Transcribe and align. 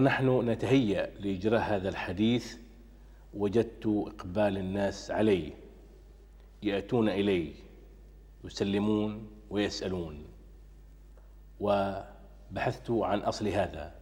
ونحن 0.00 0.48
نتهيأ 0.50 1.10
لإجراء 1.20 1.60
هذا 1.60 1.88
الحديث 1.88 2.56
وجدت 3.34 3.86
إقبال 3.86 4.58
الناس 4.58 5.10
علي 5.10 5.52
يأتون 6.62 7.08
إلي 7.08 7.52
يسلمون 8.44 9.30
ويسألون. 9.50 10.24
وبحثت 11.60 12.90
عن 12.90 13.18
أصل 13.18 13.48
هذا 13.48 13.94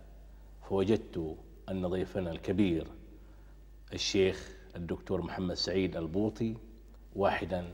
فوجدت 0.68 1.36
أن 1.68 1.86
ضيفنا 1.86 2.30
الكبير 2.30 2.86
الشيخ 3.92 4.56
الدكتور 4.76 5.22
محمد 5.22 5.54
سعيد 5.54 5.96
البوطي 5.96 6.54
واحدا 7.16 7.64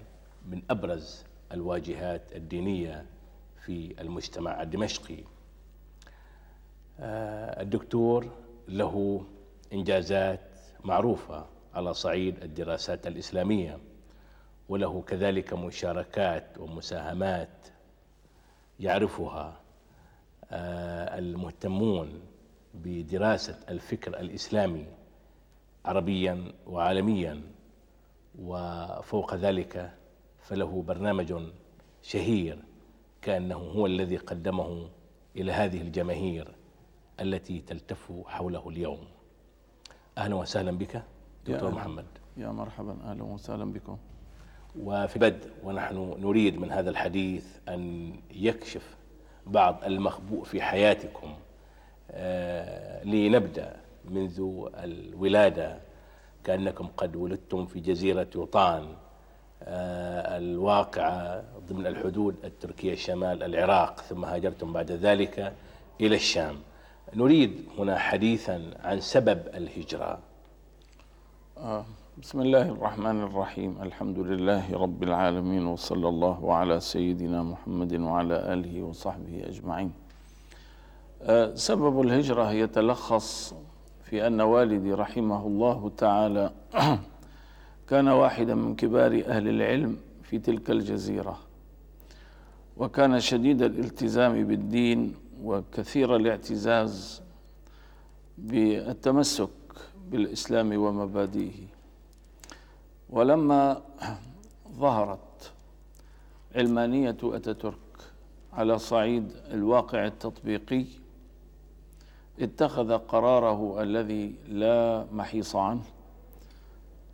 من 0.49 0.63
أبرز 0.71 1.25
الواجهات 1.53 2.33
الدينية 2.37 3.07
في 3.65 3.95
المجتمع 4.01 4.63
الدمشقي. 4.63 5.34
الدكتور 7.01 8.31
له 8.69 9.25
إنجازات 9.73 10.41
معروفة 10.85 11.47
على 11.75 11.95
صعيد 11.95 12.43
الدراسات 12.43 13.07
الإسلامية 13.07 13.79
وله 14.69 15.03
كذلك 15.03 15.53
مشاركات 15.53 16.59
ومساهمات 16.59 17.69
يعرفها 18.81 19.61
آه، 20.51 21.19
المهتمون 21.19 22.21
بدراسة 22.75 23.59
الفكر 23.69 24.21
الإسلامي 24.21 24.87
عربيا 25.85 26.53
وعالميا 26.67 27.43
وفوق 28.39 29.35
ذلك 29.35 29.93
فله 30.43 30.83
برنامج 30.83 31.35
شهير 32.03 32.59
كأنه 33.23 33.57
هو 33.57 33.87
الذي 33.87 34.17
قدمه 34.17 34.89
إلى 35.37 35.53
هذه 35.53 35.81
الجماهير. 35.83 36.55
التي 37.21 37.61
تلتف 37.61 38.13
حوله 38.27 38.69
اليوم. 38.69 38.99
أهلا 40.19 40.35
وسهلا 40.35 40.71
بك 40.71 41.03
دكتور 41.47 41.69
يا 41.69 41.75
محمد. 41.75 42.07
يا 42.37 42.49
مرحبا 42.49 42.97
أهلا 43.05 43.23
وسهلا 43.23 43.73
بكم. 43.73 43.99
وفي 44.81 45.17
البدء 45.17 45.51
ونحن 45.65 46.15
نريد 46.19 46.59
من 46.59 46.73
هذا 46.73 46.91
الحديث 46.91 47.47
أن 47.69 48.13
يكشف 48.31 48.97
بعض 49.47 49.85
المخبوء 49.85 50.45
في 50.45 50.63
حياتكم 50.63 51.35
آه، 52.11 53.05
لنبدأ 53.05 53.77
منذ 54.05 54.67
الولادة. 54.75 55.79
كأنكم 56.45 56.87
قد 56.97 57.17
ولدتم 57.17 57.67
في 57.67 57.81
جزيرة 57.81 58.27
يوطان 58.35 58.95
آه، 59.63 60.37
الواقعة 60.39 61.45
ضمن 61.69 61.87
الحدود 61.87 62.37
التركية 62.45 62.95
شمال 62.95 63.43
العراق 63.43 64.01
ثم 64.01 64.25
هاجرتم 64.25 64.73
بعد 64.73 64.91
ذلك 64.91 65.53
إلى 66.01 66.17
الشام. 66.17 66.57
نريد 67.17 67.53
هنا 67.79 67.99
حديثا 67.99 68.71
عن 68.85 69.01
سبب 69.01 69.39
الهجرة. 69.55 70.19
آه 71.59 71.85
بسم 72.23 72.41
الله 72.41 72.69
الرحمن 72.69 73.21
الرحيم. 73.23 73.83
الحمد 73.83 74.19
لله 74.19 74.75
رب 74.75 75.03
العالمين 75.03 75.67
وصلى 75.67 76.09
الله 76.09 76.55
على 76.55 76.81
سيدنا 76.81 77.43
محمد 77.43 77.95
وعلى 78.01 78.53
آله 78.53 78.83
وصحبه 78.83 79.43
أجمعين. 79.47 79.93
آه 81.23 81.55
سبب 81.55 82.01
الهجرة 82.01 82.53
يتلخص 82.53 83.55
في 84.05 84.27
أن 84.27 84.41
والدي 84.41 84.93
رحمه 84.93 85.47
الله 85.47 85.91
تعالى 85.97 86.53
كان 87.91 88.09
واحدا 88.09 88.55
من 88.55 88.75
كبار 88.77 89.23
أهل 89.27 89.49
العلم 89.49 89.97
في 90.23 90.39
تلك 90.39 90.71
الجزيرة 90.71 91.39
وكان 92.77 93.21
شديد 93.21 93.63
الالتزام 93.63 94.45
بالدين 94.45 95.24
وكثير 95.43 96.17
الاعتزاز 96.17 97.23
بالتمسك 98.39 99.49
بالإسلام 100.11 100.77
ومبادئه. 100.77 101.67
ولما 103.11 103.83
ظهرت 104.73 105.53
علمانية 106.55 107.17
أتاتورك 107.23 107.77
على 108.53 108.79
صعيد 108.79 109.33
الواقع 109.51 110.07
التطبيقي 110.07 110.85
اتخذ 112.41 112.99
قراره 112.99 113.83
الذي 113.83 114.35
لا 114.49 115.07
محيص 115.13 115.57
عنه 115.57 115.83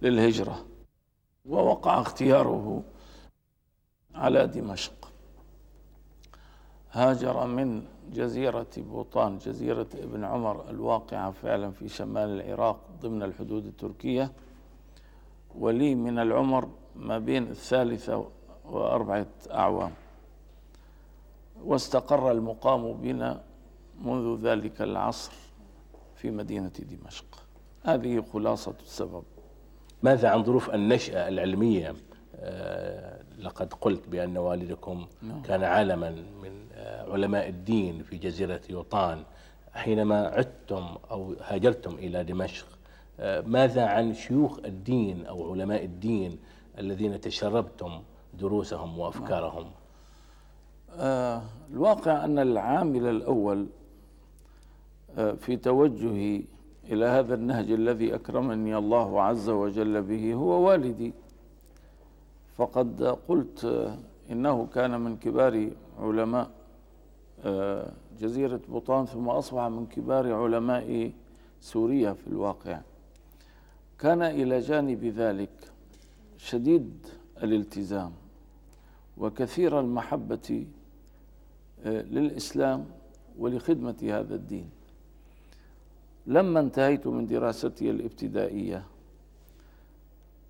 للهجرة 0.02 0.66
ووقع 1.46 2.00
اختياره 2.00 2.82
على 4.14 4.46
دمشق. 4.46 5.12
هاجر 6.92 7.46
من 7.46 7.82
جزيرة 8.12 8.66
بوطان 8.76 9.38
جزيرة 9.38 9.86
ابن 9.94 10.24
عمر 10.24 10.70
الواقعة 10.70 11.30
فعلا 11.30 11.70
في 11.70 11.88
شمال 11.88 12.40
العراق 12.40 12.80
ضمن 13.02 13.22
الحدود 13.22 13.66
التركية. 13.66 14.32
ولي 15.58 15.94
من 15.94 16.18
العمر 16.18 16.68
ما 16.96 17.18
بين 17.18 17.42
الثالثة 17.42 18.26
وأربعة 18.64 19.26
أعوام. 19.50 19.92
واستقر 21.64 22.30
المقام 22.30 22.92
بنا 22.92 23.42
منذ 24.04 24.40
ذلك 24.42 24.82
العصر 24.82 25.32
في 26.16 26.30
مدينة 26.30 26.72
دمشق. 26.78 27.42
هذه 27.82 28.24
خلاصة 28.32 28.74
السبب. 28.82 29.22
ماذا 30.02 30.28
عن 30.28 30.44
ظروف 30.44 30.70
النشأة 30.70 31.28
العلمية؟ 31.28 31.94
لقد 33.38 33.74
قلت 33.74 34.08
بأن 34.08 34.36
والدكم 34.36 35.06
نعم. 35.22 35.42
كان 35.42 35.64
عالما 35.64 36.10
من 36.42 36.66
آه، 36.74 37.12
علماء 37.12 37.48
الدين 37.48 38.02
في 38.02 38.16
جزيرة 38.16 38.60
يوطان. 38.70 39.22
حينما 39.72 40.26
عدتم 40.28 40.86
أو 41.10 41.34
هاجرتم 41.42 41.94
إلى 41.94 42.24
دمشق 42.24 42.66
آه، 43.20 43.40
ماذا 43.40 43.86
عن 43.86 44.14
شيوخ 44.14 44.58
الدين 44.64 45.26
أو 45.26 45.52
علماء 45.52 45.84
الدين 45.84 46.38
الذين 46.78 47.20
تشربتم 47.20 48.02
دروسهم 48.34 48.98
وأفكارهم؟ 48.98 49.70
آه، 50.96 51.42
الواقع 51.72 52.24
أن 52.24 52.38
العامل 52.38 53.06
الأول 53.06 53.66
آه، 55.18 55.32
في 55.32 55.56
توجهي 55.56 56.42
إلى 56.84 57.04
هذا 57.04 57.34
النهج 57.34 57.70
الذي 57.70 58.14
أكرمني 58.14 58.76
الله 58.76 59.22
عز 59.22 59.48
وجل 59.48 60.02
به 60.02 60.34
هو 60.34 60.68
والدي. 60.68 61.12
فقد 62.60 63.02
قلت 63.28 63.88
إنه 64.30 64.66
كان 64.66 65.00
من 65.00 65.16
كبار 65.16 65.70
علماء 65.98 66.50
آه، 67.44 67.92
جزيرة 68.20 68.60
بوطان 68.68 69.06
ثم 69.06 69.28
أصبح 69.28 69.62
من 69.62 69.86
كبار 69.86 70.32
علماء 70.32 71.12
سوريا 71.60 72.12
في 72.12 72.26
الواقع. 72.26 72.80
كان 73.98 74.22
إلى 74.22 74.60
جانب 74.60 75.04
ذلك 75.04 75.72
شديد 76.36 77.06
الالتزام 77.42 78.12
وكثير 79.18 79.80
المحبة 79.80 80.66
آه، 81.84 82.02
للإسلام 82.02 82.84
ولخدمة 83.38 83.96
هذا 84.02 84.34
الدين. 84.34 84.70
لما 86.26 86.60
انتهيت 86.60 87.06
من 87.06 87.26
دراستي 87.26 87.90
الابتدائية 87.90 88.84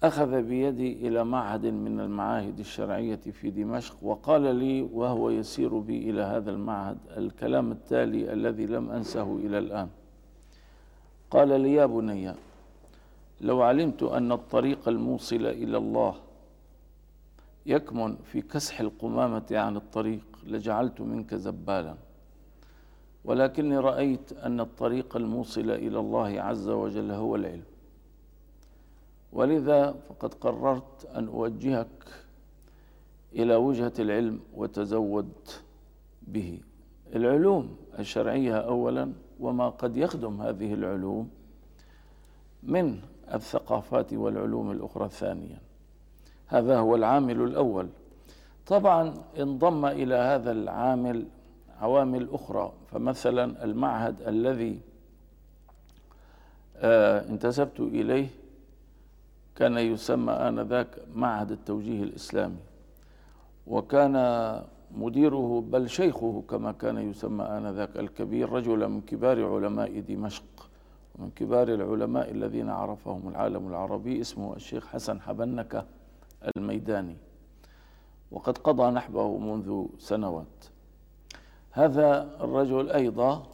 أخذ 0.03 0.43
بيدي 0.43 1.09
إلى 1.09 1.25
معهد 1.25 1.67
من 1.67 2.01
المعاهد 2.01 2.59
الشرعية 2.59 3.17
في 3.17 3.51
دمشق 3.51 3.97
وقال 4.03 4.43
لي 4.57 4.83
وهو 4.83 5.31
يسير 5.31 5.79
بي 5.79 6.11
إلى 6.11 6.23
هذا 6.23 6.51
المعهد 6.51 6.99
الكلام 7.17 7.73
التالي 7.73 8.33
الذي 8.33 8.67
لم 8.67 8.91
أنسه 8.91 9.37
إلى 9.37 9.59
الآن. 9.59 9.89
قال 11.31 11.61
لي 11.61 11.73
يا 11.75 11.87
بني 11.87 12.35
لو 13.41 13.63
علمت 13.63 14.03
أن 14.03 14.33
الطريق 14.33 14.89
الموصل 14.89 15.47
إلى 15.47 15.77
الله 15.77 16.15
يكمن 17.67 18.17
في 18.17 18.41
كسح 18.41 18.81
القمامة 18.81 19.47
عن 19.51 19.77
الطريق 19.77 20.25
لجعلت 20.47 21.01
منك 21.01 21.35
زبالا. 21.35 21.95
ولكني 23.25 23.79
رأيت 23.79 24.33
أن 24.33 24.61
الطريق 24.61 25.17
الموصل 25.17 25.71
إلى 25.71 25.99
الله 25.99 26.41
عز 26.41 26.69
وجل 26.69 27.11
هو 27.11 27.37
العلم. 27.37 27.70
ولذا 29.33 29.95
فقد 30.09 30.35
قررت 30.35 31.05
أن 31.17 31.29
أوجهك 31.29 31.89
إلى 33.33 33.55
وجهة 33.57 33.93
العلم 33.99 34.41
وتزود 34.55 35.33
به. 36.23 36.61
العلوم 37.15 37.77
الشرعية 37.99 38.57
أولا 38.57 39.13
وما 39.41 39.69
قد 39.69 39.97
يخدم 39.97 40.43
هذه 40.43 40.75
العلوم 40.75 41.31
من 42.63 43.01
الثقافات 43.35 44.13
والعلوم 44.13 44.71
الأخرى 44.71 45.09
ثانيا 45.09 45.59
هذا 46.47 46.79
هو 46.79 46.95
العامل 46.97 47.41
الأول. 47.41 47.89
طبعا 48.67 49.15
انضم 49.39 49.87
إلى 49.87 50.15
هذا 50.15 50.53
العامل 50.53 51.27
عوامل 51.81 52.29
أخرى 52.33 52.73
فمثلا 52.87 53.65
المعهد 53.65 54.23
الذي 54.23 54.81
آه 56.77 57.29
انتسبت 57.29 57.81
إليه 57.81 58.29
كان 59.61 59.79
يسمى 59.79 60.33
آنذاك 60.33 60.87
معهد 61.15 61.51
التوجيه 61.51 62.03
الإسلامي 62.03 62.63
وكان 63.67 64.15
مديره 64.97 65.65
بل 65.73 65.89
شيخه 65.89 66.43
كما 66.51 66.73
كان 66.73 66.99
يسمى 67.11 67.45
آنذاك 67.45 67.97
الكبير 67.97 68.53
رجلا 68.53 68.89
من 68.89 69.01
كبار 69.01 69.55
علماء 69.55 70.01
دمشق 70.01 70.71
ومن 71.15 71.31
كبار 71.37 71.69
العلماء 71.69 72.31
الذين 72.31 72.69
عرفهم 72.69 73.29
العالم 73.29 73.69
العربي 73.69 74.21
اسمه 74.21 74.57
الشيخ 74.57 74.87
حسن 74.87 75.21
حبنكة 75.21 75.85
الميداني. 76.57 77.17
وقد 78.31 78.59
قضى 78.59 78.91
نحبه 78.91 79.39
منذ 79.39 79.87
سنوات. 79.99 80.65
هذا 81.71 82.37
الرجل 82.41 82.91
أيضا 82.91 83.47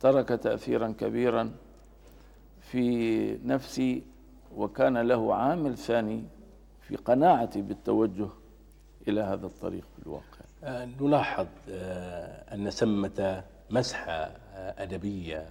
ترك 0.00 0.28
تأثيرا 0.28 0.94
كبيرا 0.98 1.50
في 2.60 2.84
نفسي 3.44 4.02
وكان 4.56 4.98
له 4.98 5.34
عامل 5.34 5.78
ثاني 5.78 6.24
في 6.80 6.96
قناعتي 6.96 7.62
بالتوجه 7.62 8.28
إلى 9.08 9.20
هذا 9.20 9.46
الطريق 9.46 9.84
في 9.96 10.06
الواقع 10.06 10.36
آه، 10.64 10.88
نلاحظ 11.00 11.46
آه، 11.70 12.54
أن 12.54 12.70
ثمة 12.70 13.44
مسحة 13.70 14.12
آه، 14.12 14.82
أدبية 14.82 15.46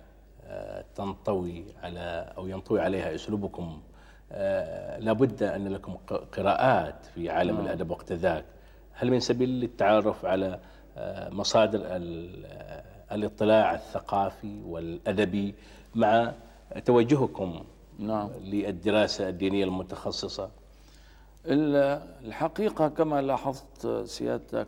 تنطوي 0.96 1.66
على 1.84 2.34
أو 2.38 2.48
ينطوي 2.48 2.82
عليها 2.82 3.16
أسلوبكم 3.16 3.82
لابد 5.00 5.44
أن 5.44 5.68
لكم 5.68 5.94
قراءات 6.32 7.06
في 7.16 7.30
عالم 7.30 7.56
نعم. 7.56 7.66
الأدب 7.66 7.92
وقت 7.92 8.12
ذاك 8.12 8.46
هل 8.94 9.12
من 9.12 9.20
سبيل 9.20 9.50
للتعرف 9.50 10.26
على 10.26 10.60
مصادر 11.30 11.82
الاطلاع 13.12 13.74
الثقافي 13.74 14.62
والأدبي 14.66 15.56
مع 15.96 16.32
توجهكم 16.86 17.64
نعم. 18.00 18.30
للدراسة 18.44 19.30
الدينية 19.30 19.64
المتخصصة 19.64 20.50
الحقيقة 21.48 22.88
كما 22.88 23.22
لاحظت 23.22 23.88
سيادتك 24.06 24.68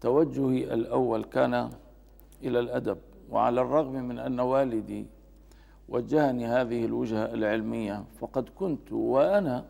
توجهي 0.00 0.74
الأول 0.74 1.24
كان 1.24 1.70
إلى 2.42 2.58
الأدب 2.58 2.98
وعلى 3.30 3.60
الرغم 3.60 3.92
من 3.92 4.18
أن 4.18 4.40
والدي 4.40 5.06
وجهني 5.88 6.46
هذه 6.46 6.84
الوجهة 6.84 7.24
العلمية 7.34 8.04
فقد 8.20 8.48
كنت 8.48 8.92
وأنا 8.92 9.64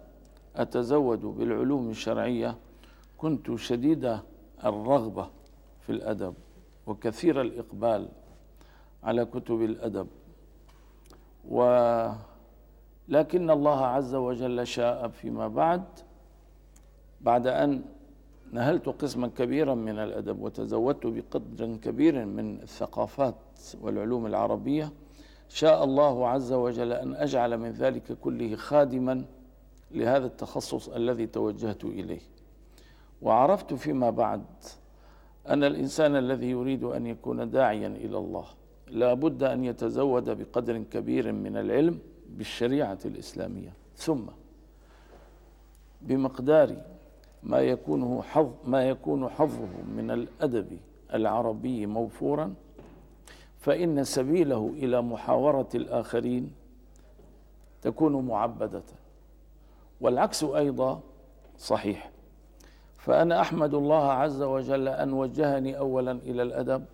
أتزود 0.57 1.21
بالعلوم 1.21 1.91
الشرعية 1.91 2.57
كنت 3.19 3.55
شديد 3.57 4.19
الرغبة 4.65 5.31
في 5.81 5.93
الأدب 5.93 6.35
وكثير 6.87 7.41
الإقبال 7.41 8.09
على 9.03 9.25
كتب 9.25 9.63
الأدب 9.63 10.07
ولكن 13.09 13.51
الله 13.51 13.87
عز 13.87 14.15
وجل 14.15 14.67
شاء 14.67 15.09
فيما 15.09 15.49
بعد 15.49 15.83
بعد 17.21 17.47
أن 17.47 17.83
نهلت 18.53 18.89
قسما 18.89 19.29
كبيرا 19.29 19.75
من 19.75 19.99
الأدب 19.99 20.43
وتزودت 20.43 21.07
بقدر 21.07 21.77
كبير 21.77 22.25
من 22.27 22.61
الثقافات 22.63 23.35
والعلوم 23.81 24.27
العربية 24.27 24.93
شاء 25.49 25.85
الله 25.85 26.29
عز 26.29 26.53
وجل 26.53 26.93
أن 26.93 27.15
أجعل 27.15 27.59
من 27.59 27.71
ذلك 27.71 28.13
كله 28.13 28.57
خادما 28.57 29.25
لهذا 29.91 30.27
التخصص 30.27 30.89
الذي 30.89 31.27
توجهت 31.27 31.85
إليه. 31.85 32.21
وعرفت 33.23 33.75
فيما 33.75 34.11
بعد 34.11 34.45
أن 35.49 35.65
الإنسان 35.65 36.17
الذي 36.17 36.51
يريد 36.51 36.85
أن 36.85 37.07
يكون 37.07 37.51
داعيا 37.51 37.89
إلى 37.89 38.19
الله 38.19 38.45
لا 38.89 39.15
بد 39.15 39.43
أن 39.43 39.65
يتزود 39.65 40.31
بقدر 40.31 40.79
كبير 40.79 41.33
من 41.33 41.57
العلم 41.57 41.99
بالشريعة 42.31 42.99
الإسلامية. 43.05 43.73
ثم 43.97 44.23
بمقدار 46.01 46.77
ما 47.43 47.61
يكون 47.61 48.23
حظ 48.23 48.51
ما 48.65 48.89
يكون 48.89 49.29
حظه 49.29 49.69
من 49.97 50.11
الأدب 50.11 50.79
العربي 51.15 51.87
موفورا 51.87 52.55
فإن 53.59 54.05
سبيله 54.05 54.75
إلى 54.77 55.03
محاورة 55.03 55.69
الآخرين 55.75 56.53
تكون 57.83 58.27
معبدة. 58.27 58.83
والعكس 60.01 60.45
أيضا 60.45 61.01
صحيح. 61.59 62.11
فأنا 62.99 63.41
أحمد 63.41 63.75
الله 63.75 64.13
عز 64.13 64.43
وجل 64.43 64.89
أن 64.89 65.13
وجهني 65.13 65.79
أولا 65.79 66.13
إلى 66.13 66.43
الأدب 66.43 66.85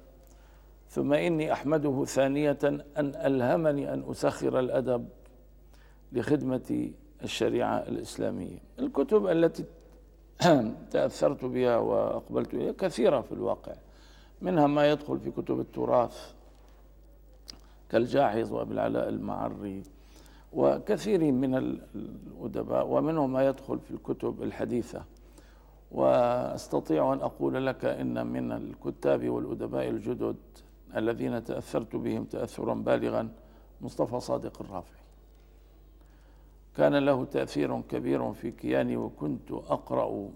ثم 0.88 1.12
إني 1.12 1.52
أحمده 1.52 2.04
ثانية 2.04 2.58
أن 2.64 3.12
ألهمني 3.16 3.92
أن 3.92 4.04
أسخر 4.10 4.58
الأدب. 4.58 5.08
لخدمة 6.12 6.90
الشريعة 7.22 7.76
الإسلامية. 7.76 8.58
الكتب 8.78 9.26
التي 9.26 9.64
تأثرت 10.90 11.44
بها 11.44 11.76
وأقبلت 11.76 12.54
إليها 12.54 12.72
كثيرة 12.72 13.20
في 13.20 13.32
الواقع 13.32 13.74
منها 14.42 14.66
ما 14.66 14.90
يدخل 14.90 15.20
في 15.20 15.30
كتب 15.30 15.60
التراث 15.60 16.32
كالجاحظ 17.90 18.52
وابن 18.52 18.72
العلاء 18.72 19.08
المعري 19.08 19.82
وكثير 20.52 21.32
من 21.32 21.54
الأدباء 21.54 22.86
ومنهم 22.86 23.32
ما 23.32 23.46
يدخل 23.46 23.78
في 23.78 23.90
الكتب 23.90 24.42
الحديثة. 24.42 25.04
وأستطيع 25.92 27.12
أن 27.12 27.18
أقول 27.18 27.66
لك 27.66 27.84
إن 27.84 28.26
من 28.26 28.52
الكتاب 28.52 29.28
والأدباء 29.28 29.88
الجدد 29.88 30.36
الذين 30.96 31.44
تأثرت 31.44 31.96
بهم 31.96 32.24
تاثرا 32.24 32.74
بالغا 32.74 33.28
مصطفى 33.80 34.20
صادق 34.20 34.62
الرافعي. 34.62 35.01
كان 36.76 36.94
له 36.94 37.24
تأثير 37.24 37.80
كبير 37.80 38.32
في 38.32 38.50
كياني 38.50 38.96
وكنت 38.96 39.50
أقرأ 39.52 40.28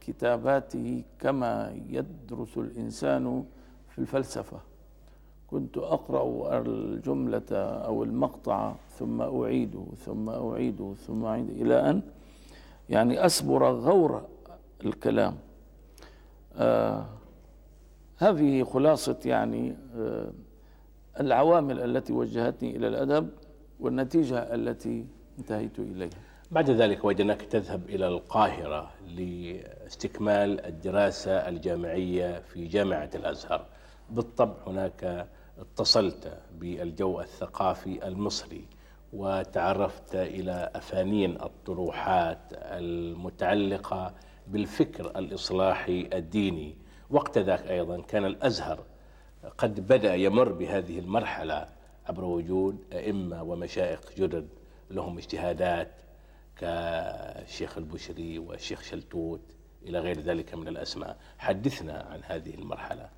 كتاباته 0.00 1.02
كما 1.18 1.76
يدرس 1.88 2.58
الإنسان 2.58 3.44
في 3.88 3.98
الفلسفة. 3.98 4.58
كنت 5.46 5.78
أقرأ 5.78 6.58
الجملة 6.60 7.52
أو 7.60 8.04
المقطع 8.04 8.74
ثم 8.98 9.20
أعيده 9.22 9.84
ثم 10.04 10.28
أعيده 10.28 10.94
ثم 11.06 11.24
أعيده 11.24 11.52
إلى 11.52 11.90
أن 11.90 12.02
يعني 12.88 13.26
اسبر 13.26 13.70
غور 13.72 14.22
الكلام. 14.84 15.36
آه 16.56 17.06
هذه 18.16 18.62
خلاصة 18.64 19.18
يعني 19.24 19.76
آه 19.96 20.32
العوامل 21.20 21.80
التي 21.80 22.12
وجهتني 22.12 22.76
إلى 22.76 22.88
الأدب 22.88 23.28
والنتيجة 23.80 24.38
التي 24.38 25.06
انتهيت 25.38 25.78
إليها 25.78 26.10
بعد 26.50 26.70
ذلك 26.70 27.04
وجدناك 27.04 27.42
تذهب 27.42 27.88
إلى 27.90 28.08
القاهرة 28.08 28.90
لاستكمال 29.06 30.66
الدراسة 30.66 31.32
الجامعية 31.48 32.38
في 32.40 32.66
جامعة 32.66 33.10
الأزهر. 33.14 33.66
بالطبع 34.10 34.54
هناك 34.66 35.28
اتصلت 35.58 36.38
بالجو 36.58 37.20
الثقافي 37.20 38.08
المصري 38.08 38.64
وتعرفت 39.12 40.14
إلى 40.14 40.70
أفانين 40.74 41.42
الطروحات 41.42 42.38
المتعلقة 42.52 44.14
بالفكر 44.46 45.18
الإصلاحي 45.18 46.08
الديني. 46.12 46.76
وقت 47.10 47.38
ذاك 47.38 47.66
أيضا 47.70 48.00
كان 48.00 48.24
الأزهر 48.24 48.84
قد 49.58 49.80
بدأ 49.86 50.14
يمر 50.14 50.52
بهذه 50.52 50.98
المرحلة 50.98 51.66
عبر 52.06 52.24
وجود 52.24 52.84
أئمة 52.92 53.42
ومشايخ 53.42 54.00
جدد. 54.18 54.48
لهم 54.94 55.18
اجتهادات 55.18 55.92
كالشيخ 56.56 57.78
البشري 57.78 58.38
والشيخ 58.38 58.82
شلتوت 58.82 59.40
إلى 59.82 59.98
غير 59.98 60.20
ذلك 60.20 60.54
من 60.54 60.68
الأسماء. 60.68 61.16
حدثنا 61.38 62.06
عن 62.10 62.20
هذه 62.22 62.54
المرحلة. 62.54 63.08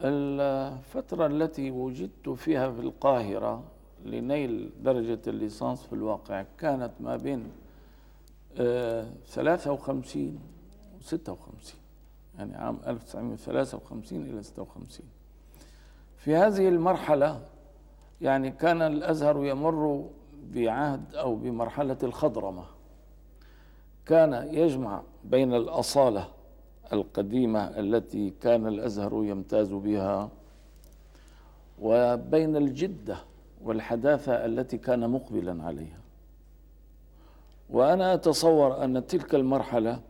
الفترة 0.00 1.26
التي 1.26 1.70
وجدت 1.70 2.28
فيها 2.28 2.70
في 2.70 2.80
القاهرة 2.80 3.64
لنيل 4.04 4.70
درجة 4.82 5.20
الليسانس 5.26 5.82
في 5.82 5.92
الواقع 5.92 6.44
كانت 6.58 6.92
ما 7.00 7.16
بين 7.16 7.52
53 8.56 10.38
و 10.98 11.02
56 11.02 11.80
يعني 12.38 12.56
عام 12.56 12.80
1953 12.86 14.22
إلى 14.22 14.42
56 14.42 15.06
في 16.16 16.34
هذه 16.36 16.68
المرحلة 16.68 17.46
يعني 18.20 18.50
كان 18.50 18.82
الأزهر 18.82 19.44
يمر 19.44 20.10
بعهد 20.54 21.14
أو 21.14 21.34
بمرحلة 21.34 21.96
الخضرمة. 22.02 22.64
كان 24.06 24.48
يجمع 24.54 25.02
بين 25.24 25.54
الأصالة 25.54 26.28
القديمة 26.92 27.60
التي 27.60 28.30
كان 28.40 28.66
الأزهر 28.66 29.24
يمتاز 29.24 29.72
بها 29.72 30.28
وبين 31.82 32.56
الجدة 32.56 33.16
والحداثة 33.64 34.32
التي 34.44 34.78
كان 34.78 35.10
مقبلا 35.10 35.64
عليها. 35.64 35.98
وأنا 37.70 38.14
أتصور 38.14 38.84
أن 38.84 39.06
تلك 39.06 39.34
المرحلة 39.34 40.00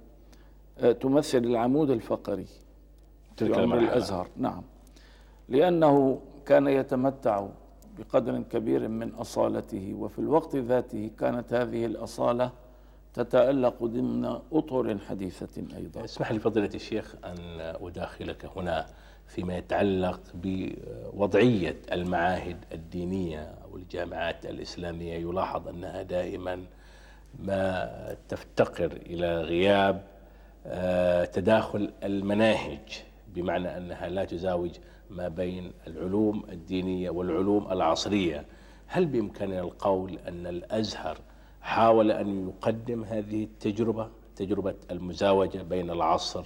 آه، 0.79 0.93
تمثل 0.93 1.39
العمود 1.39 1.91
الفقري 1.91 2.47
تلك 3.37 3.59
المرحلة. 3.59 3.89
الأزهر. 3.89 4.29
نعم. 4.37 4.63
لأنه 5.49 6.21
كان 6.47 6.67
يتمتع 6.67 7.47
بقدر 7.99 8.43
كبير 8.43 8.89
من 8.89 9.15
أصالته 9.15 9.95
وفي 9.95 10.19
الوقت 10.19 10.57
ذاته 10.57 11.11
كانت 11.19 11.53
هذه 11.53 11.87
الأصالة 11.87 12.51
تتألق 13.15 13.85
ضمن 13.85 14.25
أطر 14.53 14.99
حديثة 15.09 15.77
أيضا. 15.77 16.05
اسمح 16.05 16.33
لي 16.33 16.39
فضيلة 16.39 16.71
الشيخ 16.75 17.15
أن 17.25 17.37
أداخلك 17.61 18.51
هنا 18.57 18.87
فيما 19.27 19.57
يتعلق 19.57 20.21
بوضعية 20.35 21.77
المعاهد 21.93 22.57
الدينية 22.73 23.55
أو 23.65 23.77
الجامعات 23.77 24.47
الإسلامية. 24.47 25.15
يلاحظ 25.15 25.69
أنها 25.69 26.03
دائما 26.03 26.65
ما 27.39 28.17
تفتقر 28.29 28.93
إلى 29.07 29.41
غياب 29.41 30.03
آه، 30.67 31.25
تداخل 31.25 31.93
المناهج 32.03 33.03
بمعنى 33.35 33.77
أنها 33.77 34.09
لا 34.09 34.25
تزاوج 34.25 34.71
ما 35.11 35.29
بين 35.29 35.73
العلوم 35.87 36.45
الدينية 36.49 37.11
والعلوم 37.11 37.73
العصرية. 37.73 38.47
هل 38.87 39.07
بإمكاننا 39.07 39.61
القول 39.61 40.19
أن 40.29 40.47
الأزهر 40.47 41.19
حاول 41.61 42.11
أن 42.11 42.49
يقدم 42.49 43.05
هذه 43.05 43.45
التجربة 43.45 44.09
تجربة 44.37 44.75
المزاوجة 44.91 45.63
بين 45.63 45.91
العصر 45.91 46.45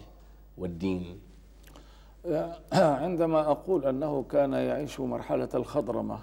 والدين؟ 0.58 1.20
عندما 2.72 3.40
أقول 3.40 3.86
أنه 3.86 4.22
كان 4.22 4.52
يعيش 4.52 5.00
مرحلة 5.00 5.48
الخضرمة 5.54 6.18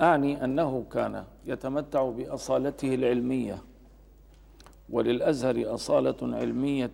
أعني 0.00 0.44
أنه 0.44 0.84
كان 0.92 1.24
يتمتع 1.46 2.10
بأصالته 2.10 2.94
العلمية. 2.94 3.58
وللأزهر 4.90 5.74
أصالة 5.74 6.16
علمية 6.22 6.90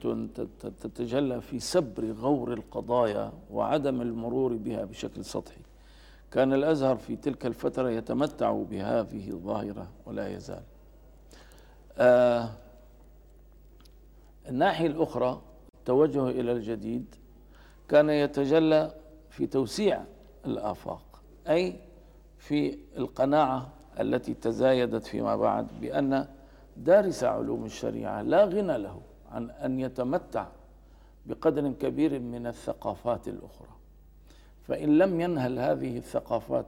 تتجلى 0.80 1.40
في 1.40 1.60
سبر 1.60 2.12
غور 2.12 2.52
القضايا 2.52 3.32
وعدم 3.50 4.00
المرور 4.00 4.52
بها 4.56 4.84
بشكل 4.84 5.24
سطحي. 5.24 5.60
كان 6.30 6.52
الأزهر 6.52 6.96
في 6.96 7.16
تلك 7.16 7.46
الفترة 7.46 7.90
يتمتع 7.90 8.52
بهذه 8.52 9.30
الظاهرة 9.30 9.88
ولا 10.06 10.28
يزال. 10.28 10.62
آه 11.98 12.50
الناحية 14.48 14.86
الأخرى 14.86 15.42
التوجه 15.78 16.28
إلى 16.28 16.52
الجديد 16.52 17.14
كان 17.88 18.10
يتجلى 18.10 18.94
في 19.30 19.46
توسيع 19.46 20.04
الآفاق 20.46 21.20
أي 21.48 21.76
في 22.38 22.78
القناعة 22.96 23.68
التي 24.00 24.34
تزايدت 24.34 25.06
فيما 25.06 25.36
بعد 25.36 25.66
بأن 25.80 26.26
دارس 26.76 27.24
علوم 27.24 27.64
الشريعة 27.64 28.22
لا 28.22 28.44
غنى 28.44 28.78
له 28.78 29.00
عن 29.32 29.50
أن 29.50 29.80
يتمتع 29.80 30.46
بقدر 31.26 31.72
كبير 31.72 32.20
من 32.20 32.46
الثقافات 32.46 33.28
الأخرى. 33.28 33.68
فإن 34.62 34.98
لم 34.98 35.20
ينهل 35.20 35.58
هذه 35.58 35.96
الثقافات 35.96 36.66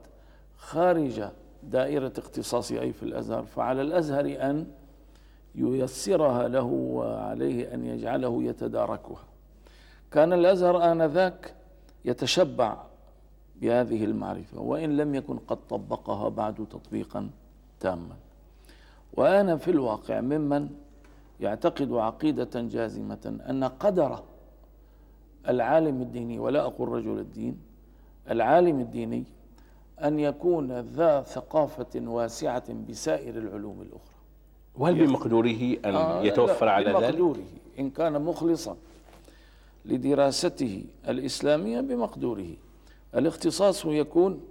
خارج 0.57 1.23
دائرة 1.63 2.13
اختصاصه 2.17 2.81
أي 2.81 2.93
في 2.93 3.03
الأزهر 3.03 3.43
فعلى 3.43 3.81
الأزهر 3.81 4.25
أن 4.25 4.67
ييسرها 5.55 6.47
له 6.47 6.63
وعليه 6.63 7.73
أن 7.73 7.85
يجعله 7.85 8.43
يتداركها. 8.43 9.23
كان 10.11 10.33
الأزهر 10.33 10.91
آنذاك 10.91 11.53
يتشبع 12.05 12.77
بهذه 13.61 14.05
المعرفة 14.05 14.61
وإن 14.61 14.97
لم 14.97 15.15
يكن 15.15 15.37
قد 15.37 15.57
طبقها 15.69 16.29
بعد 16.29 16.67
تطبيقا 16.71 17.29
تاما. 17.79 18.15
وأنا 19.13 19.57
في 19.57 19.71
الواقع 19.71 20.21
ممن 20.21 20.69
يعتقد 21.39 21.93
عقيدة 21.93 22.49
جازمة 22.55 23.39
أن 23.49 23.63
قدر 23.63 24.23
العالم 25.47 26.01
الديني 26.01 26.39
ولا 26.39 26.61
أقول 26.61 26.89
رجل 26.89 27.19
الدين 27.19 27.59
العالم 28.31 28.79
الديني 28.79 29.23
أن 30.03 30.19
يكون 30.19 30.79
ذا 30.79 31.21
ثقافة 31.21 32.01
واسعة 32.01 32.73
بسائر 32.89 33.37
العلوم 33.37 33.81
الأخرى. 33.81 34.17
وهل 34.75 35.07
بمقدوره 35.07 35.77
أن 35.85 35.95
آه 35.95 36.23
يتوفر 36.23 36.67
على 36.67 36.85
ذلك؟ 36.85 36.97
بمقدوره. 36.97 37.45
إن 37.79 37.89
كان 37.89 38.21
مخلصا 38.21 38.77
لدراسته 39.85 40.83
الإسلامية 41.07 41.81
بمقدوره. 41.81 42.53
الاختصاص 43.15 43.85
يكون 43.85 44.41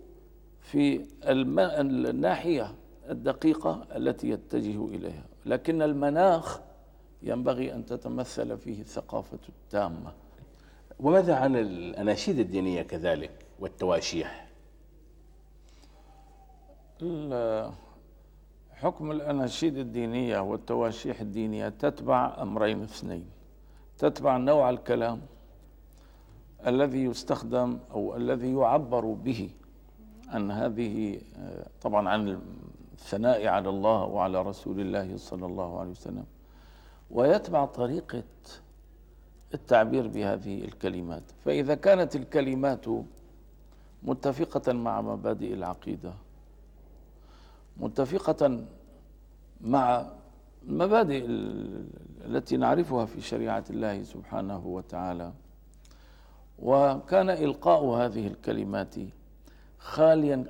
في 0.60 1.06
الناحية 1.24 2.74
الدقيقة 3.10 3.86
التي 3.96 4.28
يتجه 4.28 4.84
إليها. 4.84 5.24
لكن 5.46 5.82
المناخ 5.82 6.60
ينبغي 7.22 7.74
أن 7.74 7.86
تتمثل 7.86 8.58
فيه 8.58 8.80
الثقافة 8.80 9.38
التامة. 9.48 10.12
وماذا 11.00 11.34
عن 11.34 11.56
الأناشيد 11.56 12.38
الدينية 12.38 12.82
كذلك 12.82 13.46
والتواشيح؟ 13.60 14.46
حكم 18.70 19.10
الأناشيد 19.10 19.78
الدينية 19.78 20.38
والتواشيح 20.38 21.20
الدينية 21.20 21.68
تتبع 21.68 22.42
أمرين 22.42 22.82
اثنين. 22.82 23.26
تتبع 23.98 24.36
نوع 24.36 24.70
الكلام 24.70 25.20
الذي 26.66 27.04
يستخدم 27.04 27.78
أو 27.90 28.16
الذي 28.16 28.52
يعبر 28.52 29.04
به 29.04 29.50
عن 30.28 30.50
هذه 30.50 31.20
طبعا 31.82 32.08
عن 32.08 32.40
الثناء 32.98 33.46
على 33.46 33.68
الله 33.68 34.04
وعلى 34.04 34.42
رسول 34.42 34.80
الله 34.80 35.16
صلى 35.16 35.46
الله 35.46 35.80
عليه 35.80 35.90
وسلم. 35.90 36.24
ويتبع 37.10 37.64
طريقة 37.64 38.22
التعبير 39.54 40.08
بهذه 40.08 40.64
الكلمات. 40.64 41.22
فإذا 41.44 41.74
كانت 41.74 42.16
الكلمات 42.16 42.84
متفقة 44.02 44.72
مع 44.72 45.00
مبادئ 45.00 45.54
العقيدة 45.54 46.12
متفقة 47.76 48.64
مع 49.60 50.06
المبادئ 50.68 51.26
التي 52.26 52.56
نعرفها 52.56 53.04
في 53.04 53.20
شريعة 53.20 53.64
الله 53.70 54.02
سبحانه 54.02 54.66
وتعالى 54.66 55.32
وكان 56.58 57.30
إلقاء 57.30 57.84
هذه 57.84 58.26
الكلمات 58.26 58.94
خاليا 59.78 60.44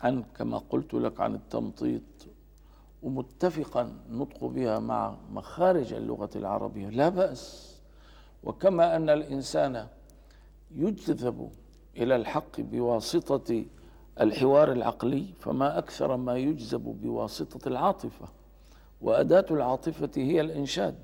عن 0.00 0.24
كما 0.36 0.58
قلت 0.58 0.94
لك 0.94 1.20
عن 1.20 1.34
التمطيط 1.34 2.02
ومتفقا 3.02 3.92
نطق 4.10 4.44
بها 4.44 4.78
مع 4.78 5.16
مخارج 5.32 5.92
اللغة 5.92 6.30
العربية 6.36 6.88
لا 6.88 7.08
بأس. 7.08 7.76
وكما 8.44 8.96
أن 8.96 9.10
الإنسان 9.10 9.86
يجذب 10.70 11.50
إلى 11.96 12.16
الحق 12.16 12.60
بواسطة 12.60 13.64
الحوار 14.20 14.72
العقلي 14.72 15.26
فما 15.40 15.78
أكثر 15.78 16.16
ما 16.16 16.36
يجذب 16.36 16.84
بواسطة 17.02 17.68
العاطفة. 17.68 18.28
وأداة 19.00 19.46
العاطفة 19.50 20.10
هي 20.16 20.40
الإنشاد. 20.40 20.98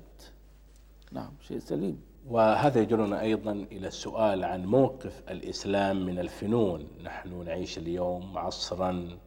نعم 1.11 1.31
شيء 1.41 1.59
سليم. 1.59 2.01
وهذا 2.29 2.81
يجرنا 2.81 3.21
أيضا 3.21 3.51
إلى 3.51 3.87
السؤال 3.87 4.43
عن 4.43 4.65
موقف 4.65 5.21
الإسلام 5.29 6.05
من 6.05 6.19
الفنون. 6.19 6.87
نحن 7.03 7.43
نعيش 7.45 7.77
اليوم 7.77 8.37
عصرا 8.37 9.17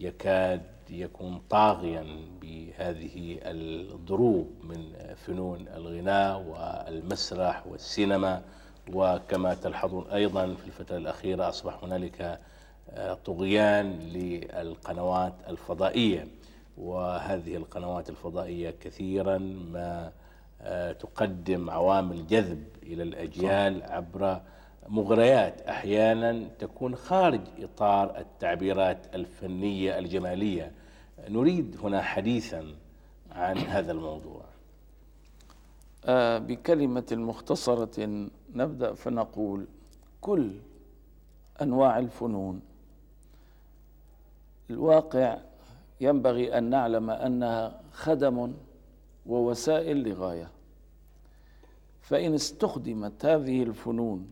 يكاد 0.00 0.62
يكون 0.90 1.40
طاغيا 1.50 2.06
بهذه 2.40 3.38
الضروب 3.42 4.50
من 4.64 4.92
فنون 5.16 5.68
الغناء 5.68 6.42
والمسرح 6.42 7.66
والسينما. 7.66 8.42
وكما 8.92 9.54
تلحظون 9.54 10.10
أيضا 10.10 10.54
في 10.54 10.66
الفترة 10.66 10.96
الأخيرة 10.96 11.48
أصبح 11.48 11.84
هنالك 11.84 12.40
طغيان 13.24 13.98
للقنوات 13.98 15.34
الفضائية. 15.48 16.28
وهذه 16.78 17.56
القنوات 17.56 18.10
الفضائية 18.10 18.70
كثيرا 18.80 19.38
ما 19.72 20.06
آه، 20.06 20.12
تقدم 21.00 21.70
عوامل 21.70 22.26
جذب 22.26 22.64
إلى 22.82 23.02
الأجيال 23.02 23.82
عبر 23.82 24.40
مغريات 24.88 25.60
أحيانا 25.60 26.48
تكون 26.58 26.94
خارج 26.96 27.40
إطار 27.58 28.18
التعبيرات 28.18 29.14
الفنية 29.14 29.98
الجمالية. 29.98 30.72
نريد 31.28 31.76
هنا 31.82 32.02
حديثا 32.02 32.74
عن 33.32 33.58
هذا 33.58 33.92
الموضوع. 33.92 34.44
آه، 36.04 36.38
بكلمة 36.38 37.06
مختصرة 37.12 38.26
نبدأ 38.54 38.94
فنقول 38.94 39.66
كل 40.20 40.52
أنواع 41.62 41.98
الفنون. 41.98 42.60
الواقع 44.70 45.38
ينبغي 46.00 46.58
أن 46.58 46.64
نعلم 46.64 47.10
أنها 47.10 47.80
خدم 47.92 48.52
ووسائل 49.28 50.08
لغاية. 50.08 50.50
فإن 52.02 52.34
استخدمت 52.34 53.24
هذه 53.24 53.62
الفنون 53.62 54.26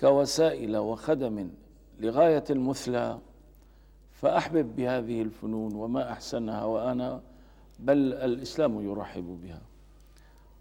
كوسائل 0.00 0.76
وخدم 0.76 1.50
لغاية 2.00 2.44
المثلى 2.50 3.18
فأحبب 4.12 4.76
بهذه 4.76 5.22
الفنون 5.22 5.74
وما 5.74 6.12
أحسنها 6.12 6.64
وأنا 6.64 7.20
بل 7.78 8.12
الإسلام 8.12 8.80
يرحب 8.90 9.38
بها. 9.42 9.60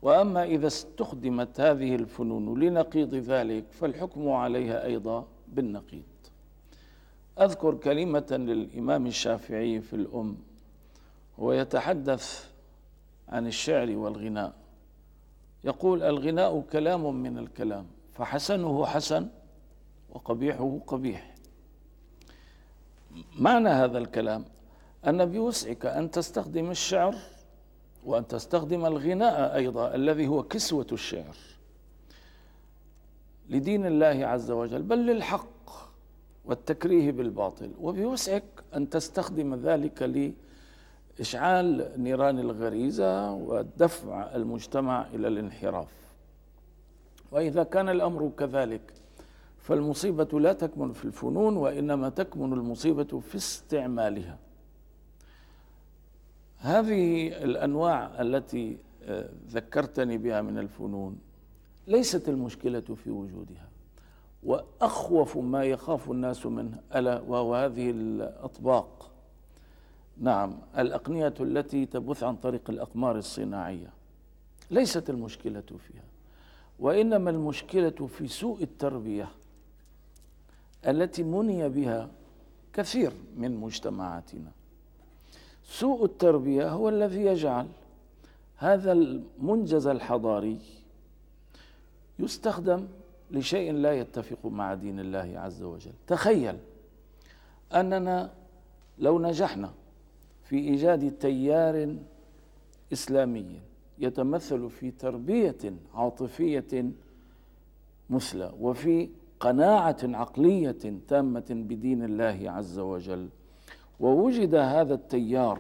وأما 0.02 0.44
إذا 0.44 0.68
استخدمت 0.68 1.60
هذه 1.62 1.96
الفنون 1.96 2.60
لنقيض 2.60 3.16
ذلك 3.16 3.64
فالحكم 3.72 4.30
عليها 4.30 4.86
أيضا 4.86 5.28
بالنقيض. 5.48 6.04
أذكر 7.40 7.76
كلمة 7.76 8.28
للإمام 8.32 9.08
الشافعي 9.08 9.82
في 9.82 9.96
الأم 9.96 10.38
هو 11.40 11.54
يتحدث 11.54 12.49
عن 13.30 13.48
الشعر 13.48 13.90
والغناء. 13.92 14.54
يقول 15.64 16.04
الغناء 16.04 16.62
كلام 16.62 17.16
من 17.24 17.38
الكلام 17.38 17.86
فحسنه 18.14 18.86
حسن 18.86 19.28
وقبيحه 20.10 20.80
قبيح. 20.88 21.36
معنى 23.40 23.70
هذا 23.70 23.98
الكلام 23.98 24.46
أن 25.08 25.26
بوسعك 25.26 25.86
أن 25.86 26.12
تستخدم 26.12 26.72
الشعر 26.72 27.16
وأن 28.06 28.28
تستخدم 28.28 28.86
الغناء 28.86 29.56
أيضا 29.56 29.96
الذي 29.96 30.28
هو 30.28 30.44
كسوة 30.44 30.88
الشعر 30.92 31.36
لدين 33.50 33.86
الله 33.86 34.26
عز 34.28 34.52
وجل 34.52 34.82
بل 34.82 35.06
للحق 35.06 35.50
والتكريه 36.46 37.12
بالباطل. 37.12 37.72
وبوسعك 37.80 38.44
أن 38.76 38.90
تستخدم 38.90 39.56
ذلك 39.56 40.04
لإشعال 41.20 41.92
نيران 41.98 42.40
الغريزة 42.40 43.32
ودفع 43.32 44.36
المجتمع 44.36 45.08
إلى 45.08 45.28
الانحراف. 45.28 45.88
وإذا 47.32 47.64
كان 47.64 47.90
الأمر 47.90 48.32
كذلك 48.38 48.94
فالمصيبة 49.58 50.40
لا 50.40 50.54
تكمن 50.54 50.94
في 50.94 51.06
الفنون 51.06 51.58
وإنما 51.58 52.10
تكمن 52.10 52.54
المصيبة 52.54 53.20
في 53.20 53.36
استعمالها. 53.36 54.38
هذه 56.58 57.28
الأنواع 57.28 58.22
التي 58.22 58.78
آه، 59.04 59.30
ذكرتني 59.50 60.18
بها 60.18 60.42
من 60.42 60.58
الفنون 60.58 61.20
ليست 61.88 62.30
المشكلة 62.30 62.80
في 63.04 63.10
وجودها. 63.10 63.70
وأخوف 64.44 65.38
ما 65.38 65.64
يخاف 65.64 66.12
الناس 66.12 66.46
منه 66.46 66.80
ألا 66.96 67.20
وهو 67.20 67.56
هذه 67.56 67.90
الأطباق. 67.90 69.12
نعم 70.20 70.58
الأقنية 70.78 71.34
التي 71.40 71.86
تبث 71.86 72.24
عن 72.24 72.36
طريق 72.36 72.70
الأقمار 72.70 73.18
الصناعية 73.18 73.90
ليست 74.72 75.10
المشكلة 75.10 75.62
فيها 75.62 76.04
وإنما 76.80 77.30
المشكلة 77.30 78.08
في 78.18 78.28
سوء 78.28 78.64
التربية 78.64 79.28
التي 80.88 81.24
مني 81.24 81.70
بها 81.70 82.10
كثير 82.74 83.12
من 83.38 83.58
مجتمعاتنا. 83.58 84.52
سوء 85.64 86.06
التربية 86.06 86.70
هو 86.70 86.90
الذي 86.90 87.22
يجعل 87.22 87.68
هذا 88.58 88.92
المنجز 88.92 89.88
الحضاري 89.88 90.60
يستخدم 92.20 92.88
لشيء 93.32 93.74
لا 93.74 93.94
يتفق 93.94 94.46
مع 94.46 94.74
دين 94.74 95.00
الله 95.00 95.34
عز 95.36 95.64
وجل. 95.64 95.92
تخيل 96.08 96.58
أننا 97.74 98.32
لو 99.00 99.20
نجحنا 99.20 99.72
في 100.50 100.58
إيجاد 100.58 101.12
تيار 101.12 101.96
إسلامي 102.94 103.62
يتمثل 104.00 104.70
في 104.70 104.92
تربية 104.92 105.74
عاطفية 105.94 106.92
مثلى 108.10 108.54
وفي 108.60 109.10
قناعة 109.40 109.98
عقلية 110.04 110.78
تامة 111.08 111.46
بدين 111.50 112.04
الله 112.04 112.40
عز 112.46 112.80
وجل. 112.80 113.30
ووجد 114.00 114.56
هذا 114.56 114.94
التيار 114.94 115.60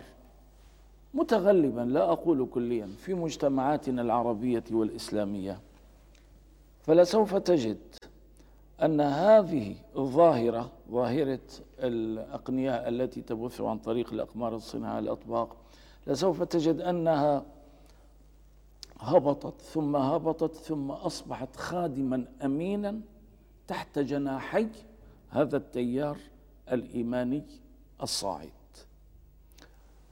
متغلبا 1.14 1.82
لا 1.82 2.12
أقول 2.12 2.48
كليا 2.52 2.88
في 2.98 3.14
مجتمعاتنا 3.14 4.02
العربية 4.02 4.64
والإسلامية. 4.72 5.60
فلسوف 6.82 7.36
تجد 7.36 7.78
أن 8.84 9.02
هذه 9.02 9.76
الظاهرة 9.96 10.72
ظاهرة 10.92 11.40
الأقنياء 11.80 12.90
التي 12.90 13.22
تبث 13.22 13.62
عن 13.62 13.78
طريق 13.80 14.14
الأقمار 14.14 14.56
الصناعية 14.56 15.00
الأطباق 15.00 15.56
لسوف 16.08 16.44
تجد 16.44 16.82
أنها 16.82 17.46
هبطت 19.00 19.62
ثم 19.62 19.96
هبطت 19.96 20.56
ثم 20.56 20.92
أصبحت 20.92 21.56
خادما 21.56 22.26
أمينا 22.46 23.00
تحت 23.68 24.00
جناحي 24.00 24.68
هذا 25.30 25.58
التيار 25.58 26.18
الإيماني 26.72 27.44
الصاعد. 28.04 28.50